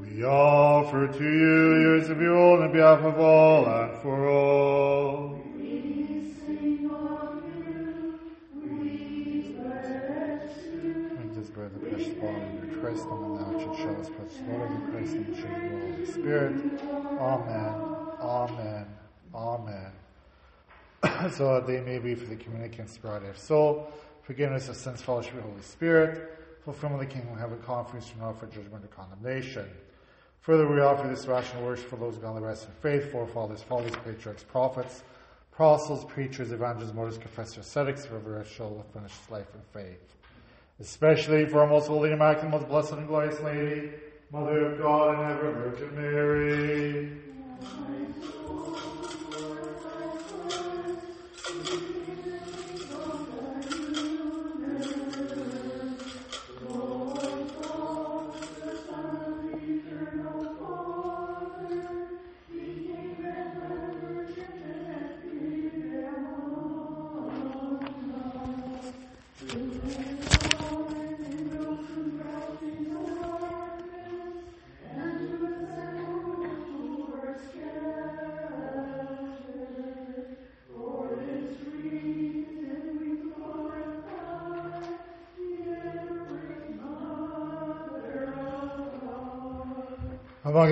We 0.00 0.24
offer 0.24 1.06
to 1.06 1.22
you 1.22 1.78
years 1.78 2.10
of 2.10 2.20
your 2.20 2.36
own 2.36 2.62
on 2.62 2.72
behalf 2.72 2.98
of 2.98 3.20
all 3.20 3.64
and 3.64 4.02
for 4.02 4.28
all. 4.28 5.33
Christ 12.84 13.08
the 13.08 13.14
which 13.14 13.64
shall 13.64 13.76
show 13.78 13.94
us 13.98 14.10
precious 14.10 14.36
blood 14.40 14.70
of 14.70 14.90
Christ 14.90 15.14
and 15.14 15.34
the 15.34 15.40
of 15.40 15.72
the 15.72 15.92
Holy 15.94 16.04
Spirit. 16.04 16.52
Amen. 17.18 17.74
Amen. 18.20 18.86
Amen. 19.34 19.92
so 21.32 21.54
that 21.54 21.66
they 21.66 21.80
may 21.80 21.98
be 21.98 22.14
for 22.14 22.26
the 22.26 22.36
communicants 22.36 22.92
sobriety 22.92 23.28
of 23.28 23.38
soul, 23.38 23.90
forgiveness 24.20 24.68
of 24.68 24.76
sins, 24.76 25.00
fellowship 25.00 25.32
with 25.32 25.44
the 25.44 25.50
Holy 25.50 25.62
Spirit, 25.62 26.38
fulfillment 26.62 27.02
of 27.02 27.08
the 27.08 27.14
kingdom 27.14 27.32
of 27.32 27.40
heaven, 27.40 27.58
conference 27.64 28.08
from 28.08 28.20
now 28.20 28.34
for 28.34 28.48
judgment 28.48 28.84
or 28.84 28.88
condemnation. 28.88 29.66
Further, 30.42 30.68
we 30.68 30.78
offer 30.80 31.08
this 31.08 31.24
rational 31.24 31.64
worship 31.64 31.88
for 31.88 31.96
those 31.96 32.16
who 32.16 32.20
gone 32.20 32.34
the 32.34 32.42
rest 32.42 32.66
in 32.66 32.74
faith, 32.82 33.10
forefathers, 33.10 33.62
fathers, 33.62 33.94
patriarchs, 34.04 34.42
prophets, 34.42 35.04
apostles, 35.54 36.04
preachers, 36.04 36.52
evangelists, 36.52 36.92
martyrs, 36.92 37.16
confessors, 37.16 37.64
ascetics, 37.64 38.04
for 38.04 38.16
every 38.16 38.44
shall 38.44 38.84
finish 38.92 39.12
life 39.30 39.48
in 39.54 39.62
faith. 39.72 40.14
Especially 40.80 41.46
for 41.46 41.60
our 41.60 41.66
most 41.66 41.86
holy, 41.86 42.12
immaculate, 42.12 42.50
most 42.50 42.68
blessed 42.68 42.92
and 42.92 43.06
glorious 43.06 43.40
Lady, 43.40 43.92
Mother 44.32 44.72
of 44.72 44.78
God 44.78 45.14
and 45.14 45.32
ever 45.32 45.52
Virgin 45.52 45.94
Mary. 45.94 47.24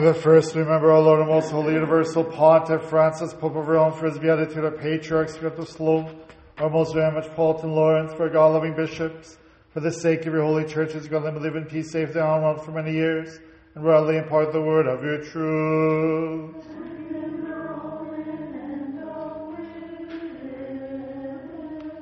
The 0.03 0.13
first, 0.13 0.57
remember 0.57 0.91
our 0.91 1.01
Lord 1.01 1.21
and 1.21 1.29
most 1.29 1.53
holy 1.53 1.75
universal 1.75 2.25
pontiff 2.25 2.83
Francis, 2.91 3.33
Pope 3.35 3.55
of 3.55 3.69
Rome, 3.69 3.93
for 3.93 4.07
his 4.07 4.19
beatitude, 4.19 4.65
our 4.65 4.73
patriarchs, 4.73 5.37
Philip 5.37 5.61
of 5.61 5.69
Slope, 5.69 6.33
our 6.59 6.69
most 6.69 6.93
very 6.93 7.13
Metropolitan 7.13 7.71
Lawrence, 7.71 8.13
for 8.13 8.25
our 8.25 8.29
God-loving 8.29 8.75
bishops, 8.75 9.39
for 9.73 9.79
the 9.79 9.93
sake 9.93 10.27
of 10.27 10.33
your 10.33 10.43
holy 10.43 10.65
churches, 10.65 11.07
God, 11.07 11.23
let 11.23 11.35
me 11.35 11.41
live 11.41 11.55
in 11.55 11.67
peace, 11.67 11.93
safety, 11.93 12.19
and 12.19 12.27
honor 12.27 12.59
for 12.59 12.73
many 12.73 12.91
years, 12.93 13.39
and 13.77 13.85
broadly 13.85 14.17
impart 14.17 14.53
the 14.53 14.61
word 14.61 14.89
of 14.89 15.05
your 15.05 15.19
truth. 15.19 16.67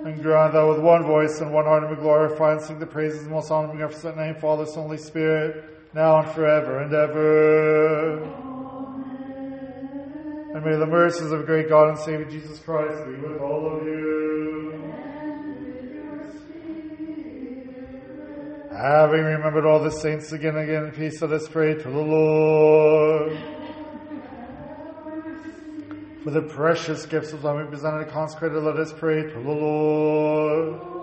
And 0.06 0.22
grant 0.22 0.54
that 0.54 0.62
with 0.62 0.78
one 0.78 1.04
voice 1.04 1.42
and 1.42 1.52
one 1.52 1.66
heart 1.66 1.90
we 1.90 1.96
glorify 1.96 2.52
and 2.52 2.62
sing 2.62 2.78
the 2.78 2.86
praises 2.86 3.18
of 3.18 3.24
the 3.26 3.30
most 3.32 3.50
honorable 3.50 3.72
and 3.72 3.80
magnificent 3.80 4.16
name, 4.16 4.36
Father, 4.36 4.64
Son, 4.64 4.84
Holy 4.84 4.96
Spirit, 4.96 5.66
now 5.92 6.20
and 6.20 6.30
forever 6.32 6.78
and 6.80 6.92
ever. 6.94 8.24
Amen. 8.24 9.50
And 10.54 10.64
may 10.64 10.76
the 10.76 10.86
mercies 10.86 11.32
of 11.32 11.46
great 11.46 11.68
God 11.68 11.88
and 11.90 11.98
Savior 11.98 12.24
Jesus 12.24 12.58
Christ 12.60 13.04
be 13.06 13.16
with 13.16 13.40
all 13.40 13.76
of 13.76 13.84
you. 13.84 14.50
Having 18.72 19.24
remembered 19.24 19.66
all 19.66 19.78
the 19.78 19.90
saints 19.90 20.32
again 20.32 20.56
and 20.56 20.68
again 20.68 20.84
in 20.84 20.92
peace, 20.92 21.20
let 21.20 21.32
us 21.32 21.46
pray 21.48 21.74
to 21.74 21.82
the 21.82 21.90
Lord. 21.90 23.38
For 26.24 26.30
the 26.30 26.42
precious 26.42 27.04
gifts 27.04 27.32
of 27.32 27.44
love 27.44 27.58
we 27.58 27.64
presented 27.64 28.02
and 28.02 28.10
consecrated, 28.10 28.62
let 28.62 28.76
us 28.76 28.92
pray 28.92 29.22
to 29.22 29.32
the 29.32 29.40
Lord. 29.40 30.99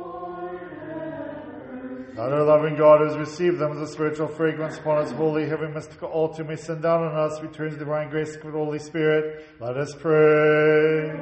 That 2.18 2.34
our 2.34 2.44
loving 2.44 2.76
God 2.76 3.02
has 3.02 3.16
received 3.16 3.60
them 3.60 3.74
as 3.74 3.90
a 3.90 3.94
spiritual 3.94 4.28
fragrance 4.28 4.80
upon 4.80 5.04
his 5.04 5.12
holy, 5.12 5.48
heavenly, 5.48 5.76
mystical 5.76 6.10
altar 6.10 6.44
may 6.44 6.56
send 6.56 6.82
down 6.82 7.04
on 7.04 7.16
us, 7.16 7.40
returns 7.44 7.78
divine 7.78 8.10
grace 8.10 8.36
of 8.36 8.42
the 8.42 8.50
Holy 8.50 8.80
Spirit. 8.80 9.46
Let 9.60 9.78
us 9.78 9.94
pray. 9.94 11.16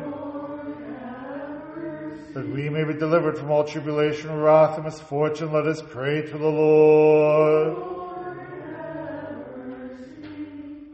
That 2.33 2.47
we 2.47 2.69
may 2.69 2.85
be 2.85 2.93
delivered 2.93 3.37
from 3.37 3.51
all 3.51 3.65
tribulation, 3.65 4.39
wrath, 4.39 4.75
and 4.75 4.85
misfortune, 4.85 5.51
let 5.51 5.67
us 5.67 5.81
pray 5.81 6.21
to 6.21 6.37
the 6.37 6.47
Lord. 6.47 7.75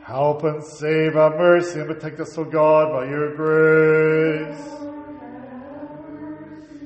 Help 0.02 0.44
and 0.46 0.64
save, 0.64 1.14
have 1.14 1.38
mercy, 1.38 1.80
and 1.80 1.88
protect 1.88 2.20
us, 2.20 2.36
O 2.40 2.44
God, 2.44 2.92
by 2.92 3.06
your 3.06 3.36
grace. 3.36 4.91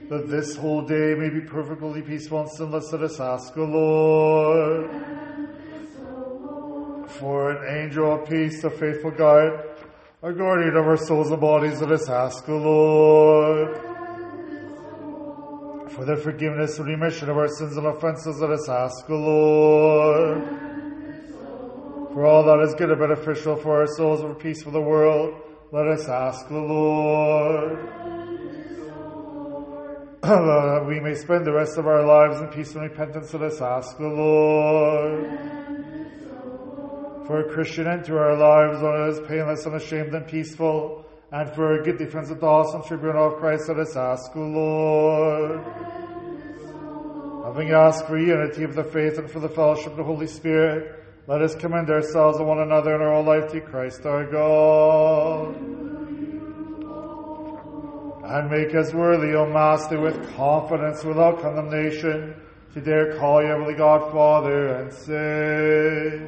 That 0.09 0.27
this 0.27 0.55
whole 0.55 0.83
day 0.83 1.15
may 1.15 1.29
be 1.29 1.41
perfectly 1.41 2.03
peaceful 2.03 2.41
and 2.41 2.49
sinless, 2.51 2.91
let 2.91 3.01
us 3.01 3.19
ask 3.19 3.55
the 3.55 3.63
Lord. 3.63 4.91
For 7.09 7.49
an 7.49 7.83
angel 7.83 8.13
of 8.13 8.29
peace, 8.29 8.63
a 8.63 8.69
faithful 8.69 9.09
guide, 9.09 9.63
a 10.21 10.31
guardian 10.31 10.75
of 10.75 10.85
our 10.85 10.97
souls 10.97 11.31
and 11.31 11.41
bodies, 11.41 11.81
let 11.81 11.91
us 11.91 12.07
ask 12.07 12.45
the 12.45 12.53
Lord. 12.53 13.81
For 15.89 16.05
the 16.05 16.17
forgiveness 16.17 16.77
and 16.77 16.87
remission 16.87 17.29
of 17.31 17.37
our 17.37 17.47
sins 17.47 17.75
and 17.75 17.87
offenses, 17.87 18.39
let 18.39 18.51
us 18.51 18.69
ask 18.69 19.07
the 19.07 19.15
Lord. 19.15 20.43
For 22.13 22.25
all 22.27 22.43
that 22.43 22.59
is 22.67 22.75
good 22.75 22.91
and 22.91 22.99
beneficial 22.99 23.55
for 23.55 23.79
our 23.79 23.87
souls 23.87 24.21
and 24.21 24.35
for 24.35 24.39
peace 24.39 24.61
for 24.61 24.69
the 24.71 24.81
world, 24.81 25.33
let 25.71 25.87
us 25.87 26.07
ask 26.07 26.47
the 26.47 26.59
Lord. 26.59 28.24
That 30.25 30.85
we 30.87 30.99
may 30.99 31.13
spend 31.13 31.45
the 31.45 31.53
rest 31.53 31.77
of 31.77 31.87
our 31.87 32.05
lives 32.05 32.41
in 32.41 32.47
peace 32.47 32.73
and 32.73 32.83
repentance, 32.83 33.33
let 33.33 33.43
us 33.43 33.61
ask 33.61 33.97
the 33.97 34.07
Lord. 34.07 35.29
For 37.27 37.39
a 37.39 37.53
Christian 37.53 37.87
end 37.87 38.05
to 38.05 38.17
our 38.17 38.35
lives, 38.35 38.81
one 38.81 38.93
that 38.93 39.09
is 39.09 39.27
painless, 39.27 39.65
and 39.65 39.75
unashamed, 39.75 40.13
and 40.13 40.27
peaceful, 40.27 41.05
and 41.31 41.51
for 41.53 41.79
a 41.79 41.83
good 41.83 41.97
defense 41.97 42.29
of 42.29 42.39
the 42.39 42.45
awesome 42.45 42.83
tribunal 42.83 43.33
of 43.33 43.39
Christ, 43.39 43.67
let 43.67 43.79
us 43.79 43.95
ask 43.95 44.31
the 44.33 44.39
Lord. 44.39 45.63
Having 47.45 47.71
asked 47.71 48.07
for 48.07 48.17
unity 48.17 48.63
of 48.63 48.75
the 48.75 48.83
faith 48.83 49.17
and 49.17 49.29
for 49.29 49.39
the 49.39 49.49
fellowship 49.49 49.91
of 49.91 49.97
the 49.97 50.03
Holy 50.03 50.27
Spirit, 50.27 51.03
let 51.27 51.41
us 51.41 51.55
commend 51.55 51.89
ourselves 51.89 52.37
and 52.37 52.47
one 52.47 52.59
another 52.59 52.95
in 52.95 53.01
our 53.01 53.13
whole 53.13 53.23
life 53.23 53.51
to 53.51 53.61
Christ 53.61 54.05
our 54.05 54.25
God. 54.25 55.74
And 58.35 58.51
make 58.51 58.75
us 58.75 58.93
worthy, 58.93 59.33
O 59.33 59.45
Master, 59.45 59.97
with 59.97 60.35
confidence, 60.35 61.05
without 61.05 61.41
condemnation, 61.41 62.35
to 62.73 62.81
dare 62.81 63.17
call 63.17 63.41
you, 63.41 63.47
Heavenly 63.47 63.75
God, 63.75 64.11
Father, 64.11 64.75
and 64.75 64.91
say, 64.91 66.19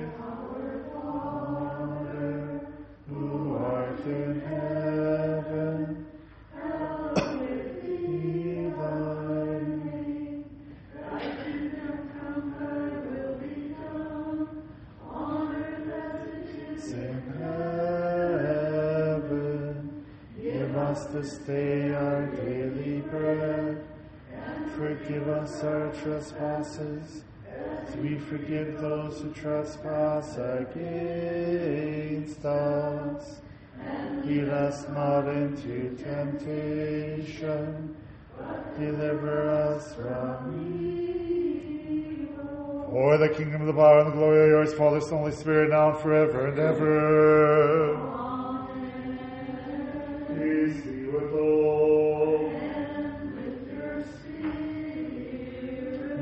trespass 29.67 30.37
against 30.37 32.45
us. 32.45 33.41
Lead 34.23 34.47
us 34.49 34.87
not 34.89 35.27
into 35.27 35.95
temptation, 35.97 37.95
but 38.37 38.79
deliver 38.79 39.49
us 39.49 39.93
from 39.93 40.53
evil. 42.29 42.87
For 42.89 43.17
the 43.17 43.29
kingdom, 43.29 43.61
of 43.61 43.67
the 43.67 43.73
power, 43.73 43.99
and 43.99 44.07
the 44.07 44.13
glory 44.15 44.39
are 44.39 44.47
yours, 44.47 44.73
Father, 44.73 44.99
Son, 45.01 45.19
Holy 45.19 45.33
Spirit, 45.33 45.69
now 45.69 45.91
and 45.91 45.99
forever 45.99 46.47
and 46.47 46.57
ever. 46.59 47.97
Peace 50.29 50.81
be 50.85 51.05
with 51.07 51.33
all. 51.33 52.51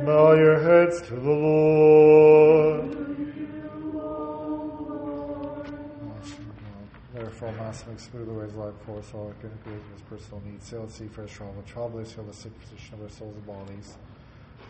Bow 0.05 0.33
your 0.33 0.59
heads 0.59 1.01
to 1.07 1.15
the 1.15 1.31
Lord. 1.31 2.94
Therefore, 7.45 7.63
Master 7.63 7.89
makes 7.91 8.09
smooth 8.09 8.25
the 8.25 8.33
ways 8.33 8.49
of 8.49 8.57
life 8.57 8.73
for 8.87 8.97
us 8.97 9.11
all, 9.13 9.31
can 9.39 9.51
agree 9.51 9.73
with 9.73 9.91
his 9.93 10.01
personal 10.09 10.41
needs. 10.43 10.67
Sail 10.67 10.81
at 10.81 10.89
sea, 10.89 11.07
fresh 11.07 11.31
travel, 11.31 11.63
travelers, 11.67 12.11
heal 12.11 12.23
the 12.23 12.33
sick 12.33 12.59
position 12.59 12.95
of 12.95 13.03
our 13.03 13.09
souls 13.09 13.35
and 13.35 13.45
bodies. 13.45 13.97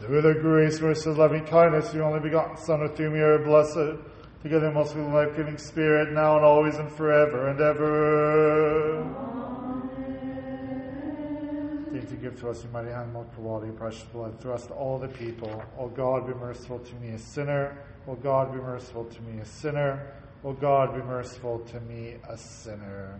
Through 0.01 0.21
the 0.21 0.33
grace, 0.33 0.81
mercy, 0.81 1.09
loving 1.09 1.45
kindness, 1.45 1.93
your 1.93 2.03
only 2.03 2.19
begotten 2.19 2.57
Son, 2.57 2.81
with 2.81 2.97
whom 2.97 3.15
you 3.15 3.23
are 3.23 3.39
blessed, 3.39 4.01
together 4.43 4.71
most 4.73 4.93
with 4.93 5.05
the 5.05 5.11
life 5.11 5.37
giving 5.37 5.57
Spirit, 5.57 6.11
now 6.11 6.35
and 6.35 6.43
always 6.43 6.75
and 6.75 6.91
forever 6.91 7.47
and 7.47 7.61
ever. 7.61 9.05
Take 11.93 12.09
to 12.09 12.15
give 12.17 12.37
to 12.41 12.49
us 12.49 12.61
your 12.61 12.73
mighty 12.73 12.89
hand, 12.89 13.13
multiple 13.13 13.41
quality, 13.45 13.71
precious 13.71 14.03
blood, 14.11 14.37
through 14.41 14.51
us 14.51 14.67
to 14.67 14.73
all 14.73 14.99
the 14.99 15.07
people. 15.07 15.63
O 15.79 15.87
God, 15.87 16.27
be 16.27 16.33
merciful 16.33 16.79
to 16.79 16.95
me, 16.95 17.11
a 17.11 17.19
sinner. 17.19 17.85
O 18.05 18.15
God, 18.15 18.51
be 18.51 18.59
merciful 18.59 19.05
to 19.05 19.21
me, 19.21 19.39
a 19.39 19.45
sinner. 19.45 20.11
O 20.45 20.53
God, 20.53 20.93
be 20.93 21.01
merciful 21.01 21.57
to 21.71 21.79
me, 21.81 22.13
a 22.29 22.37
sinner. 22.37 23.19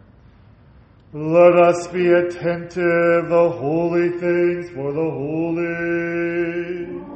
Let 1.12 1.56
us 1.56 1.88
be 1.88 2.12
attentive, 2.12 3.30
the 3.30 3.50
holy 3.50 4.10
things 4.10 4.70
for 4.70 4.94
the 4.94 5.10
holy. 5.10 7.15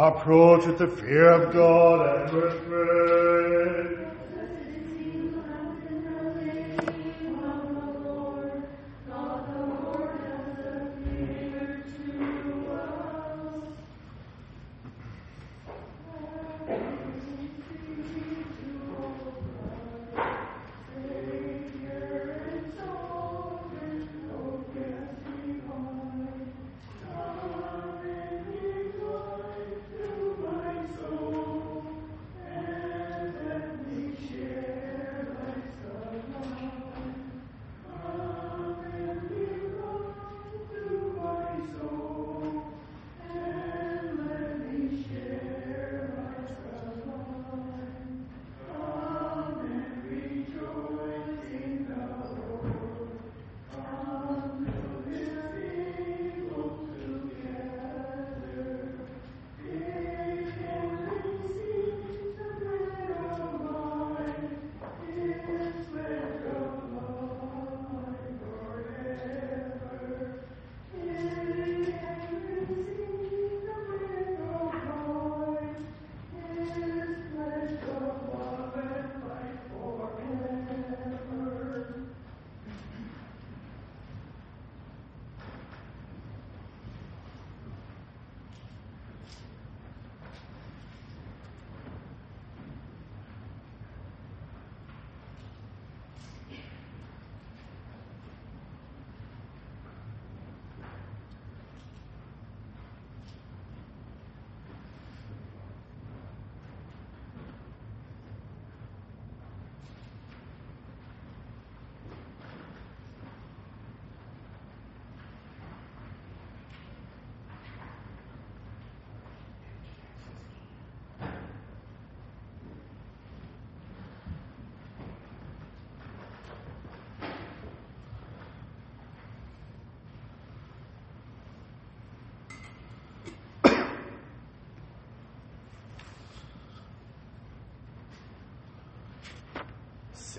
Approach 0.00 0.64
with 0.64 0.78
the 0.78 0.86
fear 0.86 1.30
of 1.30 1.52
God 1.52 2.22
and 2.22 2.32
with 2.32 2.66
prayer. 2.66 3.39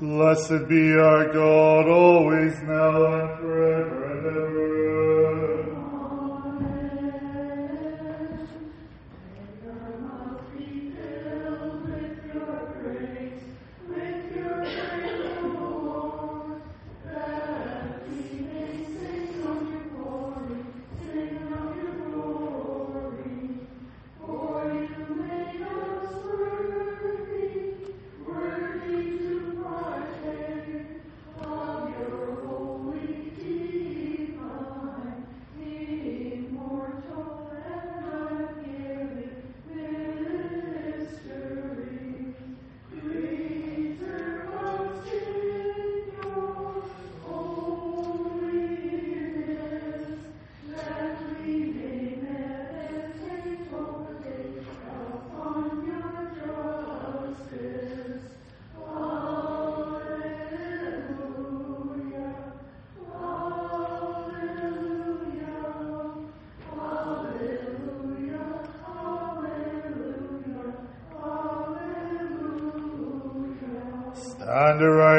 Blessed 0.00 0.68
be 0.68 0.92
our 0.92 1.32
God, 1.32 1.88
always, 1.88 2.62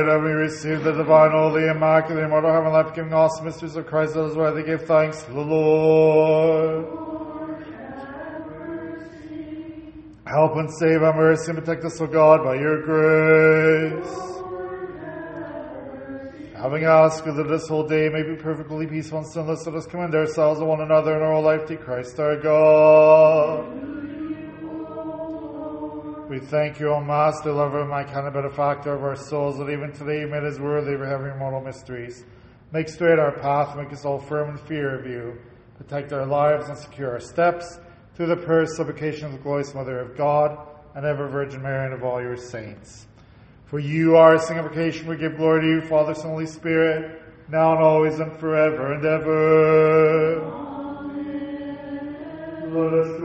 Aright, 0.08 0.22
having 0.22 0.36
received 0.36 0.84
the 0.84 0.92
divine, 0.94 1.32
holy, 1.32 1.68
immaculate, 1.68 2.24
immortal, 2.24 2.52
heaven, 2.52 2.72
life 2.72 2.94
giving, 2.96 3.14
awesome 3.14 3.46
mysteries 3.46 3.76
of 3.76 3.86
Christ, 3.88 4.14
that 4.14 4.26
is 4.26 4.36
why 4.36 4.52
they 4.52 4.64
give 4.64 4.86
thanks 4.86 5.24
to 5.24 5.32
the 5.32 5.42
Lord. 5.42 6.86
Help 10.26 10.58
and 10.58 10.70
save 10.80 11.04
our 11.04 11.16
mercy 11.16 11.52
and 11.52 11.60
protect 11.60 11.86
us, 11.86 12.02
O 12.02 12.08
God, 12.08 12.44
by 12.44 12.56
your 12.56 12.82
grace. 12.84 14.28
Having 16.56 16.86
asked 16.86 17.24
that 17.24 17.48
this 17.48 17.68
whole 17.68 17.88
day 17.88 18.10
may 18.10 18.24
be 18.24 18.36
perfectly 18.36 18.88
peaceful 18.88 19.20
and 19.20 19.28
sinless, 19.28 19.66
let 19.68 19.76
us 19.76 19.86
commend 19.86 20.16
ourselves 20.16 20.60
and 20.60 20.68
one 20.68 20.82
another 20.82 21.16
in 21.16 21.22
our 21.22 21.40
life 21.42 21.66
to 21.68 21.78
Christ 21.78 22.20
our 22.20 22.36
God. 22.36 23.77
We 26.38 26.46
thank 26.46 26.80
you, 26.80 26.90
O 26.90 27.02
Master, 27.02 27.52
lover, 27.52 27.82
and 27.82 27.90
my 27.90 28.04
kind 28.04 28.28
of 28.28 28.34
benefactor 28.36 28.94
of 28.94 29.02
our 29.02 29.16
souls, 29.16 29.58
that 29.58 29.72
even 29.72 29.92
today 29.92 30.20
you 30.20 30.28
made 30.28 30.44
us 30.44 30.60
worthy 30.60 30.94
of 30.94 31.02
having 31.02 31.32
immortal 31.32 31.62
mysteries. 31.62 32.26
Make 32.72 32.90
straight 32.90 33.18
our 33.18 33.32
path, 33.32 33.76
make 33.76 33.92
us 33.92 34.06
all 34.06 34.20
firm 34.20 34.52
in 34.52 34.58
fear 34.58 35.00
of 35.00 35.08
you. 35.08 35.40
Protect 35.80 36.14
our 36.14 36.28
lives 36.28 36.70
and 36.70 36.78
secure 36.78 37.10
our 37.10 37.20
steps 37.20 37.80
through 38.14 38.28
the 38.28 38.36
prayers, 38.36 38.78
supplication 38.78 39.26
of 39.26 39.32
the 39.32 39.40
glorious 39.40 39.74
Mother 39.74 39.98
of 39.98 40.16
God 40.16 40.60
and 40.94 41.08
ever 41.08 41.28
Virgin 41.28 41.64
Mary 41.64 41.86
and 41.86 41.96
of 41.96 42.04
all 42.04 42.22
your 42.22 42.38
saints. 42.38 43.08
For 43.66 43.80
you 43.80 44.16
are 44.16 44.36
a 44.36 44.40
sanctification, 44.40 45.08
we 45.08 45.18
give 45.18 45.38
glory 45.38 45.62
to 45.62 45.68
you, 45.68 45.82
Father, 45.82 46.14
Son, 46.14 46.30
Holy 46.30 46.46
Spirit, 46.46 47.20
now 47.50 47.72
and 47.72 47.84
always 47.84 48.20
and 48.20 48.32
forever 48.40 48.94
and 48.94 49.04
ever. 49.04 50.68
Let 52.70 52.94
us 52.94 53.22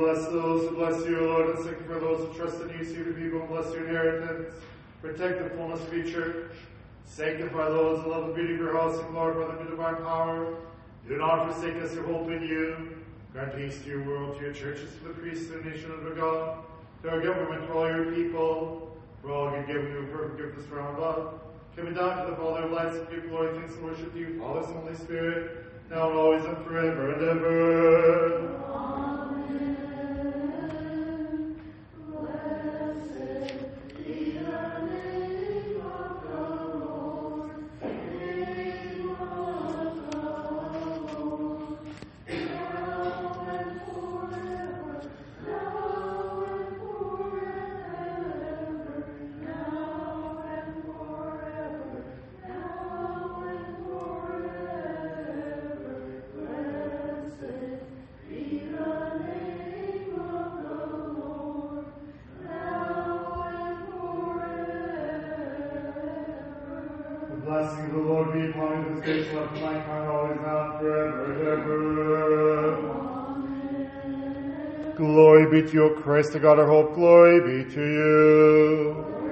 bless 0.00 0.26
those 0.28 0.66
who 0.66 0.76
bless 0.76 1.04
you, 1.04 1.20
Lord, 1.20 1.50
and 1.50 1.64
sick 1.64 1.78
for 1.86 2.00
those 2.00 2.26
who 2.26 2.34
trust 2.34 2.58
in 2.62 2.70
you. 2.70 2.84
See 2.84 3.02
the 3.02 3.12
people 3.12 3.40
and 3.40 3.50
bless 3.50 3.70
your 3.74 3.86
inheritance. 3.86 4.54
Protect 5.02 5.44
the 5.44 5.50
fullness 5.50 5.80
of 5.82 5.92
your 5.92 6.06
church. 6.06 6.52
Sanctify 7.04 7.68
those 7.68 8.02
who 8.02 8.10
love 8.10 8.28
the 8.28 8.32
beauty 8.32 8.54
of 8.54 8.60
your 8.60 8.72
house 8.72 8.98
and 8.98 9.10
glorify 9.10 9.54
them 9.54 9.66
in 9.66 9.70
divine 9.70 9.96
power. 9.96 10.56
Do 11.06 11.18
not 11.18 11.52
forsake 11.52 11.76
us 11.82 11.92
who 11.92 12.02
hope 12.04 12.30
in 12.30 12.42
you. 12.42 12.96
Grant 13.34 13.54
peace 13.54 13.82
to 13.82 13.88
your 13.88 14.04
world, 14.04 14.38
to 14.38 14.44
your 14.44 14.54
churches, 14.54 14.90
to 14.94 15.08
the 15.08 15.14
priests, 15.14 15.48
to 15.48 15.58
the 15.58 15.70
nation 15.70 15.90
of 15.90 16.16
God, 16.16 16.64
to 17.02 17.10
our 17.10 17.20
government, 17.20 17.66
to 17.66 17.72
all 17.74 17.88
your 17.88 18.10
people. 18.12 18.96
For 19.20 19.32
all 19.32 19.54
you 19.54 19.62
give 19.66 19.84
you 19.84 19.98
a 19.98 20.16
perfect 20.16 20.38
gift 20.38 20.58
of 20.58 20.66
from 20.66 20.94
above. 20.94 21.40
Coming 21.76 21.92
down 21.92 22.24
to 22.24 22.30
the 22.30 22.36
Father 22.38 22.62
of 22.62 22.72
lights, 22.72 22.96
give 23.10 23.28
glory, 23.28 23.54
thanks, 23.58 23.74
and 23.74 23.84
worship 23.84 24.12
to 24.14 24.18
you, 24.18 24.40
Father, 24.40 24.62
Son, 24.62 24.76
Holy 24.76 24.94
Spirit, 24.96 25.66
now 25.90 26.08
and 26.08 26.18
always 26.18 26.44
and 26.44 26.56
forever 26.64 27.12
and 27.12 27.22
ever. 27.22 28.69
Christ, 76.10 76.32
the 76.32 76.40
God 76.40 76.58
of 76.58 76.66
hope. 76.66 76.96
Glory 76.96 77.38
be 77.38 77.70
to 77.70 77.80
you. 77.80 78.94
To 78.98 79.22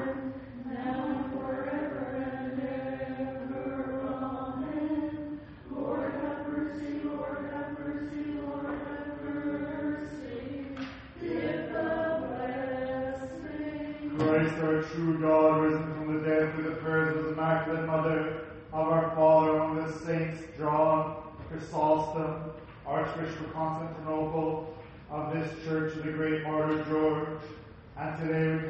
to 0.00 0.32
now 0.66 1.28
forever 1.30 2.02
and 2.24 2.58
ever. 2.58 4.00
Amen. 4.00 5.40
Lord 5.70 6.12
have 6.14 6.48
mercy, 6.48 7.00
Lord 7.04 7.52
have 7.52 7.78
mercy, 7.78 8.22
Lord 8.40 8.64
have 8.64 9.20
mercy. 9.22 10.40
Give 11.20 11.68
the 11.68 11.88
blessing. 13.28 14.16
Christ, 14.16 14.54
our 14.62 14.80
true 14.84 15.18
God, 15.20 15.60
risen 15.60 15.94
from 15.96 16.06
the 16.14 16.20
dead 16.26 16.54
through 16.54 16.64
the 16.64 16.76
prayers 16.76 17.14
of 17.18 17.24
the 17.24 17.32
Immaculate 17.32 17.86
Mother 17.86 18.53
Archbishop 23.14 23.46
of 23.46 23.52
Constantinople, 23.52 24.74
of 25.08 25.32
this 25.32 25.48
church 25.64 25.94
the 26.02 26.10
great 26.10 26.42
martyr 26.42 26.84
George. 26.88 27.28
And 27.96 28.18
today 28.18 28.56
we 28.56 28.63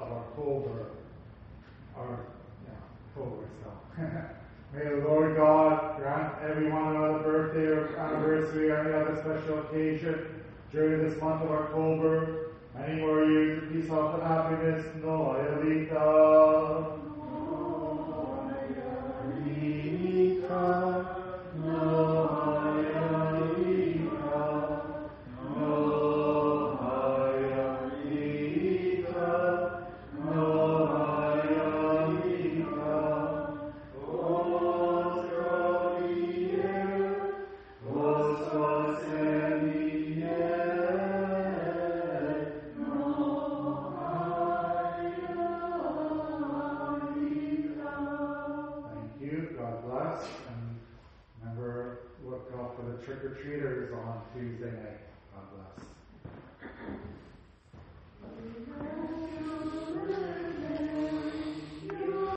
of 0.00 0.12
October, 0.12 0.90
our 1.96 2.26
yeah, 2.66 2.74
so. 3.14 3.44
May 4.74 4.84
the 4.90 5.08
Lord 5.08 5.36
God 5.36 5.96
grant 5.96 6.34
everyone 6.42 6.96
another 6.96 7.20
birthday 7.20 7.66
or 7.68 7.96
anniversary 7.96 8.70
or 8.70 8.80
any 8.80 8.92
other 8.92 9.16
special 9.16 9.60
occasion 9.60 10.42
during 10.72 11.08
this 11.08 11.20
month 11.20 11.42
of 11.42 11.50
October. 11.50 12.50
Many 12.74 13.00
more 13.00 13.24
years 13.24 13.62
of 13.62 13.72
peace, 13.72 13.88
health, 13.88 14.14
and 14.14 14.22
happiness. 14.22 14.84
Noia 15.02 15.64
Lita. 15.64 16.96
Thank 20.48 21.25